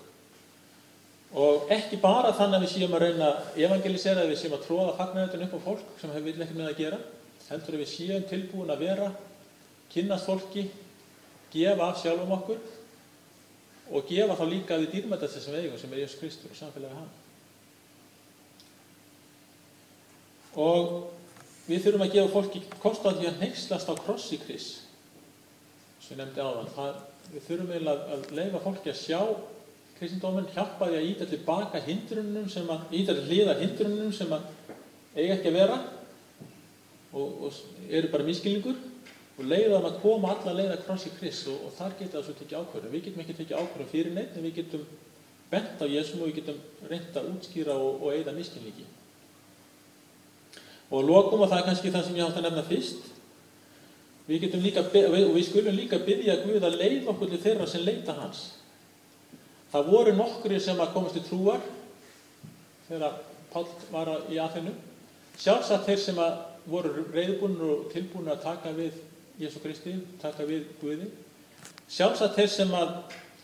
Og 1.40 1.70
ekki 1.70 2.00
bara 2.02 2.32
þannig 2.34 2.58
að 2.58 2.64
við 2.64 2.72
séum 2.74 2.94
að 2.96 3.04
reyna 3.04 3.30
evangelisera, 3.54 4.24
að 4.24 4.32
við 4.32 4.40
séum 4.40 4.56
að 4.56 4.64
tróða 4.66 4.96
fagnæðutun 4.98 5.46
upp 5.46 5.54
á 5.54 5.66
fólk 5.66 5.92
sem 6.00 6.14
við 6.16 6.26
vil 6.26 6.44
ekki 6.46 6.58
með 6.58 6.70
að 6.72 6.80
gera, 6.80 6.98
heldur 7.50 7.76
að 7.76 7.82
við 7.84 7.92
séum 7.92 8.26
tilbúin 8.30 8.74
að 8.74 8.82
vera, 8.86 9.12
kynast 9.90 10.26
fólki, 10.26 10.66
gefa 11.54 11.86
af 11.86 12.02
sjálfum 12.02 12.34
okkur 12.34 12.60
og 13.90 14.06
gefa 14.06 14.36
þá 14.38 14.44
líka 14.46 14.78
við 14.78 14.92
dýrmættast 14.94 15.38
þessum 15.38 15.56
eigum 15.58 15.78
sem 15.78 15.94
er 15.94 16.02
Jésús 16.04 16.18
Kristur 16.20 16.52
og 16.52 16.58
samfélagi 16.58 16.98
hann. 16.98 17.08
Og 20.58 21.19
við 21.68 21.84
þurfum 21.84 22.04
að 22.06 22.14
gefa 22.16 22.32
fólki 22.34 22.62
kost 22.82 23.06
á 23.06 23.10
því 23.12 23.30
að 23.30 23.40
neykslast 23.44 23.90
á 23.90 23.94
krossi 24.00 24.40
Kris, 24.42 24.68
sem 26.00 26.16
ég 26.16 26.22
nefndi 26.22 26.44
áðan. 26.44 26.70
Það, 26.74 27.00
við 27.30 27.48
þurfum 27.48 27.72
eiginlega 27.74 28.16
að 28.16 28.28
leifa 28.38 28.62
fólki 28.64 28.92
að 28.92 29.00
sjá 29.00 29.20
kristindóminn, 30.00 30.48
hjálpa 30.54 30.88
því 30.88 30.98
að 30.98 31.08
íta 31.10 31.28
tilbaka 31.28 31.80
hindrunum 31.84 32.46
sem 32.48 32.70
að, 32.72 32.86
íta 32.96 33.16
til 33.16 33.26
hliðar 33.28 33.60
hindrunum 33.60 34.14
sem 34.16 34.30
að 34.32 34.46
eiga 35.16 35.34
ekki 35.36 35.50
að 35.50 35.58
vera 35.58 35.76
og, 37.12 37.42
og 37.44 37.90
eru 37.90 38.10
bara 38.12 38.24
miskilningur 38.24 38.78
og 39.40 39.44
leiða 39.48 39.76
þeim 39.76 39.88
að 39.90 39.98
koma 40.00 40.32
alla 40.34 40.54
leið 40.56 40.72
að 40.74 40.82
krossi 40.86 41.12
Krist 41.18 41.50
og, 41.52 41.66
og 41.66 41.76
þar 41.76 41.98
geta 41.98 42.22
svo 42.24 42.34
tekið 42.38 42.62
ákvörðum. 42.62 42.94
Við 42.94 43.04
getum 43.08 43.24
ekki 43.24 43.36
tekið 43.38 43.60
ákvörðum 43.60 43.92
fyrir 43.92 44.16
neitt 44.16 44.36
en 44.36 44.46
við 44.46 44.56
getum 44.60 44.88
bent 45.50 45.82
á 45.82 45.86
Jésum 45.90 46.22
og 46.22 46.30
við 46.30 46.40
getum 46.40 46.58
reynt 46.90 47.20
að 47.20 47.30
útskýra 47.34 47.76
og, 47.76 48.00
og 48.00 48.14
eigða 48.14 48.34
miskilningi. 48.36 48.86
Og 50.90 51.06
lokum, 51.06 51.40
og 51.40 51.50
það 51.50 51.60
er 51.60 51.66
kannski 51.68 51.92
það 51.94 52.06
sem 52.06 52.16
ég 52.18 52.26
átt 52.26 52.38
að 52.40 52.46
nefna 52.48 52.66
fyrst, 52.66 53.10
við 54.26 54.46
getum 54.46 54.64
líka, 54.64 54.82
og 54.82 55.34
við 55.36 55.44
skulum 55.46 55.76
líka 55.76 56.00
byggja 56.02 56.40
Guð 56.44 56.66
að 56.66 56.78
leið 56.80 57.10
okkur 57.12 57.30
til 57.30 57.42
þeirra 57.44 57.68
sem 57.70 57.84
leita 57.86 58.16
hans. 58.18 58.42
Það 59.70 59.90
voru 59.92 60.14
nokkri 60.18 60.58
sem 60.62 60.80
að 60.82 60.92
komast 60.96 61.14
til 61.14 61.26
trúar 61.28 61.62
þegar 62.88 63.20
Pál 63.50 63.66
var 63.90 64.10
í 64.30 64.38
aðfennu. 64.38 64.72
Sjálfsagt 65.40 65.88
þeir 65.88 65.98
sem 65.98 66.18
að 66.22 66.36
voru 66.70 67.04
reyðbúnir 67.10 67.72
og 67.72 67.88
tilbúinir 67.90 68.36
að 68.36 68.44
taka 68.44 68.74
við 68.76 68.98
Jésu 69.40 69.62
Kristi, 69.62 69.96
taka 70.22 70.46
við 70.46 70.68
Guði. 70.82 71.08
Sjálfsagt 71.90 72.38
þeir 72.38 72.50
sem 72.52 72.74
að 72.76 72.92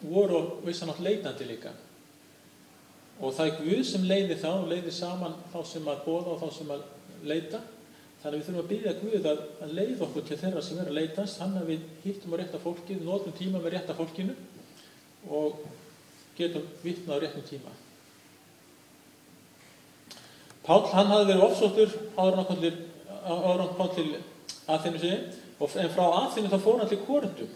voru 0.06 0.42
vissanátt 0.66 1.02
leitandi 1.02 1.48
líka. 1.48 1.72
Og 3.18 3.34
það 3.34 3.48
er 3.48 3.58
Guð 3.62 3.82
sem 3.88 4.06
leiði 4.06 4.36
þá, 4.38 4.50
leiði 4.68 4.94
saman 4.94 5.34
þá 5.54 5.58
sem 5.66 5.90
að 5.90 6.04
bóða 6.04 6.34
og 6.36 6.44
þá 6.44 6.58
sem 6.58 6.74
að 6.76 6.84
leita. 7.30 7.62
Þannig 8.22 8.26
að 8.26 8.36
við 8.36 8.46
þurfum 8.46 8.62
að 8.62 8.70
byggja 8.72 8.92
Guð 9.00 9.26
að, 9.30 9.40
að 9.62 9.74
leiða 9.76 10.04
okkur 10.06 10.24
til 10.26 10.38
þeirra 10.40 10.62
sem 10.64 10.78
er 10.82 10.90
að 10.90 10.96
leitast, 10.98 11.40
hann 11.42 11.58
að 11.60 11.72
við 11.72 11.82
hittum 12.04 12.32
á 12.34 12.36
rétta 12.40 12.60
fólkið, 12.62 13.02
nótum 13.06 13.34
tíma 13.36 13.60
með 13.60 13.74
rétta 13.76 13.96
fólkinu 13.96 14.36
og 15.30 15.60
getum 16.38 16.64
vittna 16.82 17.18
á 17.18 17.22
réttum 17.22 17.44
tíma. 17.46 17.74
Pál, 20.66 20.80
hann 20.90 21.12
hafði 21.12 21.28
verið 21.30 21.44
ofsóttur 21.46 21.92
áður 22.16 22.40
hann 23.60 23.76
kom 23.76 23.92
til 23.94 24.08
Aþinu 24.66 24.98
sig, 24.98 25.36
en 25.62 25.92
frá 25.94 26.06
Aþinu 26.24 26.50
þá 26.50 26.58
fór 26.64 26.80
hann 26.80 26.90
til 26.90 27.04
Korundum. 27.06 27.52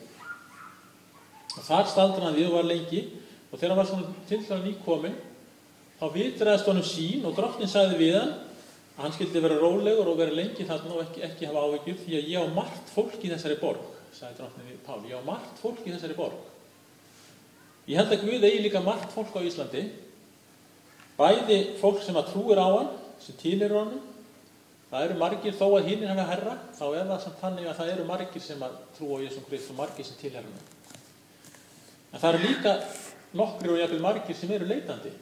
Og 1.56 1.64
þar 1.66 1.88
staldur 1.90 2.28
hann 2.28 2.38
við 2.38 2.52
og 2.52 2.60
var 2.60 2.68
lengi 2.68 3.02
og 3.50 3.58
þegar 3.58 3.72
hann 3.72 3.80
var 3.80 3.88
svona 3.90 4.12
til 4.28 4.38
það 4.46 4.68
nýkomin, 4.68 5.18
þá 5.98 6.06
vitraðist 6.14 6.70
honum 6.70 6.86
sín 6.86 7.26
og 7.26 7.34
drottin 7.34 7.70
sagði 7.70 7.98
við 8.04 8.20
hann 8.20 8.32
að 9.00 9.06
hann 9.06 9.14
skildi 9.16 9.40
vera 9.40 9.56
rólegur 9.56 10.10
og 10.12 10.18
vera 10.20 10.34
lengi 10.36 10.66
þarna 10.68 10.92
og 10.92 11.06
ekki, 11.06 11.22
ekki 11.24 11.46
hafa 11.48 11.60
ávegjur 11.64 12.00
því 12.02 12.16
að 12.18 12.26
ég 12.28 12.42
á 12.44 12.52
margt 12.52 12.90
fólk 12.92 13.22
í 13.24 13.30
þessari 13.30 13.56
borg, 13.56 13.86
sagði 14.12 14.36
drottin 14.42 14.66
við 14.68 14.82
Pál, 14.84 14.98
ég 15.08 15.16
á 15.16 15.24
margt 15.24 15.62
fólk 15.62 15.80
í 15.86 15.94
þessari 15.94 16.16
borg. 16.18 16.42
Ég 17.88 17.96
held 17.96 18.12
að 18.12 18.26
Guð 18.26 18.44
eigi 18.44 18.60
líka 18.66 18.82
margt 18.84 19.14
fólk 19.14 19.38
á 19.40 19.40
Íslandi, 19.40 19.86
bæði 21.16 21.58
fólk 21.80 22.04
sem 22.04 22.20
að 22.20 22.28
trúir 22.34 22.60
á 22.60 22.68
hann, 22.68 22.92
sem 23.24 23.40
týnir 23.40 23.72
honum, 23.72 24.04
það 24.92 25.06
eru 25.06 25.18
margir 25.24 25.56
þó 25.56 25.66
að 25.70 25.88
hinn 25.88 26.04
er 26.04 26.12
hann 26.12 26.22
að 26.26 26.32
herra, 26.34 26.54
þá 26.76 26.84
er 26.90 27.10
það 27.14 27.24
samt 27.24 27.42
þannig 27.46 27.72
að 27.72 27.80
það 27.80 27.94
eru 27.94 28.06
margir 28.12 28.44
sem 28.50 28.68
að 28.68 28.78
trú 28.98 29.16
á 29.16 29.22
Jésum 29.24 29.48
Krist 29.48 29.72
og 29.72 29.80
margir 29.80 30.10
sem 30.10 30.20
týnir 30.20 30.44
hann. 30.44 30.62
En 32.12 32.20
það 32.20 32.34
eru 32.34 32.46
líka 32.50 32.78
nokkri 33.40 33.72
og 33.72 33.80
jafnvel 33.80 34.04
margir 34.04 34.36
sem 34.36 34.52
eru 34.52 34.68
leitandi 34.68 35.16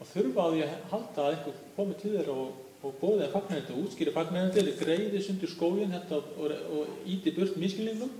og 0.00 0.08
þurfa 0.08 0.40
á 0.40 0.48
því 0.48 0.62
að 0.64 0.76
halda 0.92 1.24
að 1.24 1.34
eitthvað 1.34 1.64
komi 1.76 1.96
til 2.00 2.12
þeirra 2.14 2.36
og, 2.44 2.63
og 2.84 2.96
bóðið 3.00 3.24
að 3.24 3.32
fagnæðandi 3.32 3.74
og 3.74 3.86
útskýri 3.86 4.12
fagnæðandi 4.12 4.60
eða 4.60 4.74
greiði 4.82 5.22
sundur 5.24 5.50
skógin 5.50 5.94
þetta 5.94 6.18
og, 6.20 6.90
íti 7.08 7.32
burt 7.32 7.56
miskilningum 7.60 8.10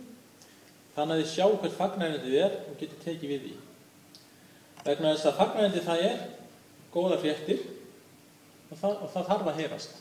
þannig 0.94 1.14
að 1.18 1.20
þið 1.20 1.31
sjá 1.33 1.46
hvert 1.50 1.77
fagnæðandi 1.81 2.38
er 2.40 2.57
og 2.70 2.79
getur 2.81 3.03
tekið 3.03 3.35
við 3.35 3.44
því. 3.44 3.53
Vegna 4.87 5.12
þess 5.12 5.29
að 5.29 5.38
fagnæðandi 5.40 5.85
það 5.85 6.07
er 6.09 6.24
góða 6.94 7.20
fréttir 7.20 7.62
og 8.70 8.81
það, 8.81 8.96
og 8.96 9.12
það 9.12 9.29
þarf 9.31 9.53
að 9.53 9.61
heyrast. 9.61 10.00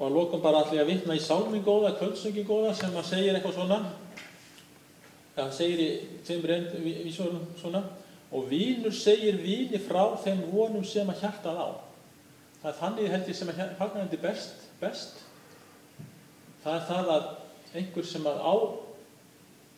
Og 0.00 0.06
að 0.06 0.14
lokum 0.16 0.40
bara 0.40 0.62
allir 0.64 0.80
að 0.80 0.94
vitna 0.94 1.16
í 1.18 1.20
sálming 1.20 1.64
góða, 1.66 1.92
kvöldsöngi 1.98 2.46
góða 2.48 2.72
sem 2.78 2.94
að 2.96 3.10
segir 3.10 3.36
eitthvað 3.36 3.58
svona, 3.58 3.82
það 5.34 5.50
segir 5.58 5.82
í 5.84 5.88
tveim 6.24 6.46
vísvörum 7.04 7.42
svona, 7.60 7.82
og 8.30 8.46
vínur 8.50 8.94
segir 8.94 9.40
víni 9.42 9.80
frá 9.82 10.04
þeim 10.22 10.44
vonum 10.52 10.84
sem 10.86 11.08
að 11.10 11.24
hjartað 11.24 11.58
á. 11.58 11.68
Það 12.60 12.70
er 12.70 12.78
þannig 12.78 13.10
held 13.14 13.28
ég 13.30 13.38
sem 13.38 13.50
að 13.50 13.60
fagnandi 13.78 14.20
best, 14.20 14.64
best. 14.80 15.22
Það 16.62 16.76
er 16.76 16.86
það 16.90 17.12
að 17.16 17.28
einhver 17.80 18.06
sem 18.06 18.26
að 18.28 18.40
á 18.44 18.54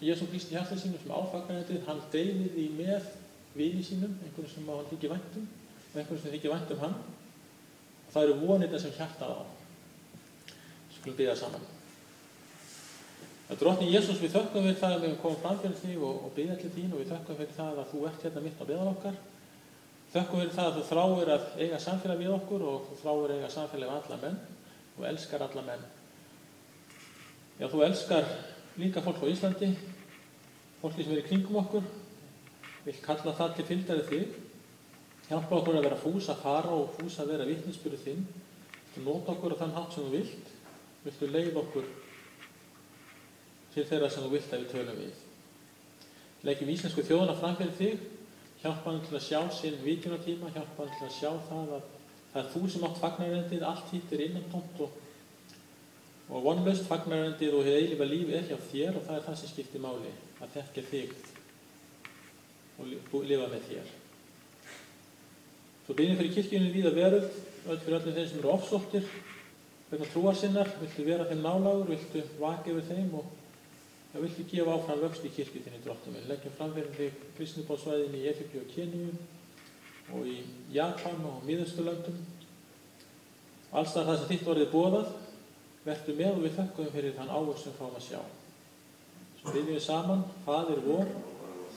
Jésum 0.02 0.28
Kristi 0.32 0.56
hjartað 0.56 0.80
sínum 0.82 0.98
sem 0.98 1.12
áfagnandi, 1.14 1.78
hann 1.86 2.00
deilir 2.10 2.50
því 2.56 2.68
með 2.74 3.10
vini 3.54 3.84
sínum, 3.86 4.16
einhvern 4.24 4.50
sem 4.50 4.66
hann 4.66 4.88
þykir 4.90 5.12
væntum 5.14 5.44
og 5.92 6.00
einhvern 6.00 6.22
sem 6.24 6.34
þykir 6.34 6.56
væntum 6.56 6.82
hann. 6.82 6.96
Það 8.12 8.26
eru 8.26 8.40
vonirna 8.42 8.80
sem 8.82 8.96
hjartað 8.98 9.38
á. 9.38 9.42
Skulum 10.96 11.16
byggja 11.20 11.38
saman. 11.38 11.71
Það 13.52 13.58
er 13.58 13.64
drottin 13.66 13.90
Jésús 13.92 14.20
við 14.22 14.30
þökkum 14.32 14.62
fyrir 14.64 14.76
það 14.80 14.94
að 14.94 15.02
við 15.02 15.14
komum 15.20 15.40
fram 15.42 15.58
fyrir 15.60 15.74
því 15.76 15.94
og, 16.08 16.20
og 16.24 16.30
byggja 16.32 16.54
til 16.56 16.68
þín 16.72 16.92
og 16.94 17.00
við 17.02 17.08
þökkum 17.10 17.36
fyrir 17.36 17.50
það 17.52 17.80
að 17.82 17.88
þú 17.90 17.98
ert 18.08 18.22
hérna 18.24 18.42
mitt 18.44 18.60
á 18.62 18.64
beðan 18.64 18.88
okkar. 18.88 19.16
Þökkum 20.14 20.38
fyrir 20.40 20.54
það 20.54 20.68
að 20.70 20.76
þú 20.78 20.84
þráir 20.88 21.32
að 21.34 21.42
eiga 21.58 21.80
samfélag 21.84 22.22
við 22.22 22.30
okkur 22.32 22.62
og 22.70 22.86
þú 22.86 22.94
þráir 23.02 23.26
að 23.26 23.34
eiga 23.34 23.50
samfélag 23.52 23.90
við 23.90 23.98
alla 23.98 24.16
menn 24.22 24.38
og 24.96 25.04
elskar 25.10 25.44
alla 25.44 25.64
menn. 25.66 25.82
Já, 27.58 27.66
þú 27.74 27.82
elskar 27.88 28.30
líka 28.80 29.02
fólk 29.04 29.20
á 29.20 29.26
Íslandi, 29.28 29.68
fólki 30.80 31.04
sem 31.04 31.12
er 31.12 31.20
í 31.20 31.26
kringum 31.26 31.58
okkur, 31.60 31.90
vil 32.86 32.94
kalla 33.04 33.34
það 33.36 33.58
til 33.58 33.66
fylgdari 33.68 34.06
þig, 34.08 34.38
hjálpa 35.28 35.58
okkur 35.58 35.76
að 35.76 35.90
vera 35.90 36.00
fús 36.00 36.30
að 36.32 36.40
fara 36.46 36.72
og 36.72 36.96
fús 36.96 37.20
að 37.20 37.34
vera 37.34 37.50
vittnisspyrðu 37.52 38.00
þinn, 38.06 38.24
nota 39.04 39.36
okkur 39.36 39.58
á 39.60 39.60
þann 39.60 39.76
hátt 39.76 39.92
sem 39.98 40.08
þú 40.08 40.14
vilt, 40.16 40.56
viltu 41.04 41.28
leið 41.28 41.60
okkur 41.66 41.92
til 43.74 43.84
þeirra 43.88 44.10
sem 44.12 44.24
þú 44.24 44.32
vilt 44.34 44.52
að 44.52 44.64
við 44.64 44.72
tölum 44.72 44.98
við. 45.00 45.20
Leggjum 46.46 46.72
íslensku 46.72 47.04
þjóðana 47.06 47.38
fram 47.38 47.56
fyrir 47.58 47.76
þig, 47.78 48.06
hjálpa 48.62 48.90
hann 48.90 49.02
til 49.06 49.16
að 49.18 49.26
sjá 49.26 49.40
sinn 49.56 49.78
vikjunartíma, 49.84 50.50
hjálpa 50.54 50.84
hann 50.84 50.96
til 50.98 51.06
að 51.08 51.16
sjá 51.16 51.30
það 51.48 51.76
að 51.78 51.86
það 52.32 52.40
er 52.42 52.50
þú 52.54 52.62
sem 52.72 52.86
átt 52.88 53.00
fagnarendið, 53.02 53.64
allt 53.68 53.92
hitt 53.92 54.12
er 54.16 54.24
innantómt 54.26 54.82
og, 54.86 55.00
og 56.32 56.46
vonlöst 56.46 56.86
fagnarendið 56.88 57.56
og 57.58 57.66
hefur 57.66 57.80
eilifa 57.80 58.08
lífi 58.08 58.36
er 58.38 58.46
hjá 58.48 58.58
þér 58.70 58.98
og 58.98 59.06
það 59.08 59.18
er 59.18 59.26
það 59.26 59.38
sem 59.40 59.52
skiptir 59.52 59.84
máli, 59.84 60.14
að 60.40 60.54
þekkja 60.56 60.86
þig 60.90 61.16
og 62.82 63.26
lifa 63.28 63.50
með 63.52 63.68
þér. 63.68 63.92
Svo 65.82 65.98
byrjum 65.98 66.18
fyrir 66.22 66.34
kirkjunni 66.38 66.72
við 66.72 66.88
að 66.88 66.98
veröld, 66.98 67.38
öll 67.66 67.78
fyrir 67.84 67.98
öllum 67.98 68.16
þeim 68.16 68.28
sem 68.30 68.40
eru 68.40 68.52
ofsóttir, 68.54 69.06
vegna 69.90 70.08
trúar 70.08 70.38
sinnar, 70.38 70.70
viltu 70.80 71.06
vera 71.06 71.28
þeim 71.28 71.42
nálagur, 71.44 71.90
viltu 71.90 72.22
vaka 72.40 72.72
yfir 72.72 72.86
þeim 72.88 73.16
og 73.18 73.30
það 74.12 74.24
viltu 74.26 74.44
gefa 74.50 74.74
áfram 74.76 75.00
vöxt 75.00 75.24
í 75.24 75.32
kirkjutinni 75.32 75.80
drottum. 75.84 76.16
Við 76.18 76.28
leggjum 76.28 76.56
framverðin 76.58 76.96
þig 76.98 77.26
kristnubálsvæðin 77.38 78.16
í 78.18 78.26
Efippi 78.28 78.60
og 78.60 78.70
Keníu 78.74 79.12
og 80.12 80.28
í 80.28 80.38
Japan 80.74 81.24
og 81.30 81.44
Míðusturlöndum. 81.48 82.18
Allstað 83.72 84.10
það 84.10 84.18
sem 84.20 84.30
þitt 84.32 84.50
orðið 84.52 84.72
bóðað, 84.74 85.12
verður 85.86 86.18
með 86.18 86.32
og 86.32 86.42
við 86.44 86.56
þökkum 86.58 86.90
fyrir 86.92 87.14
þann 87.16 87.32
ávöxt 87.32 87.64
sem 87.66 87.76
fáum 87.78 87.96
að 87.96 88.08
sjá. 88.10 88.20
Svo 89.38 89.54
byrjum 89.54 89.70
við 89.72 89.84
saman, 89.86 90.24
Fadir 90.44 90.82
vor, 90.84 91.14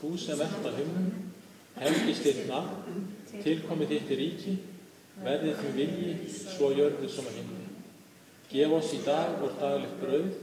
þú 0.01 0.11
sem 0.19 0.41
ert 0.43 0.67
á 0.67 0.71
himnum, 0.75 1.07
helgist 1.79 2.25
þitt 2.25 2.41
nafn, 2.49 3.05
tilkomið 3.45 3.93
þitt 3.93 4.11
í 4.11 4.19
ríki, 4.19 4.57
verðið 5.23 5.61
því 5.61 5.71
vilji, 5.79 6.11
svo 6.35 6.73
jörður 6.75 7.13
som 7.15 7.31
að 7.31 7.39
himni. 7.39 7.63
Gef 8.51 8.75
oss 8.75 8.91
í 8.93 8.99
dag 9.07 9.39
vår 9.39 9.55
daglegt 9.61 10.03
brauð 10.03 10.35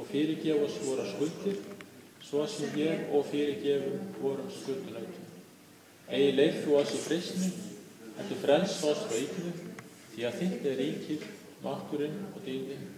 og 0.00 0.06
fyrirgef 0.08 0.62
oss 0.64 0.78
voru 0.86 1.04
skuldir, 1.10 1.58
svo 2.24 2.46
sem 2.48 2.78
ég 2.80 3.10
og 3.12 3.26
fyrirgefum 3.28 4.06
vorum 4.22 4.48
skuldunautum. 4.54 5.26
Egi 6.10 6.30
leið 6.38 6.62
þú 6.64 6.78
oss 6.80 6.94
í 6.96 7.02
fristni, 7.04 7.50
en 8.16 8.30
þú 8.30 8.40
frels 8.40 8.78
oss 8.88 9.04
frá 9.10 9.18
ykkur, 9.20 9.52
því 10.14 10.26
að 10.28 10.40
þitt 10.40 10.66
er 10.72 10.80
ríkir, 10.80 11.28
mátturinn 11.60 12.18
og 12.32 12.40
dýðin 12.46 12.88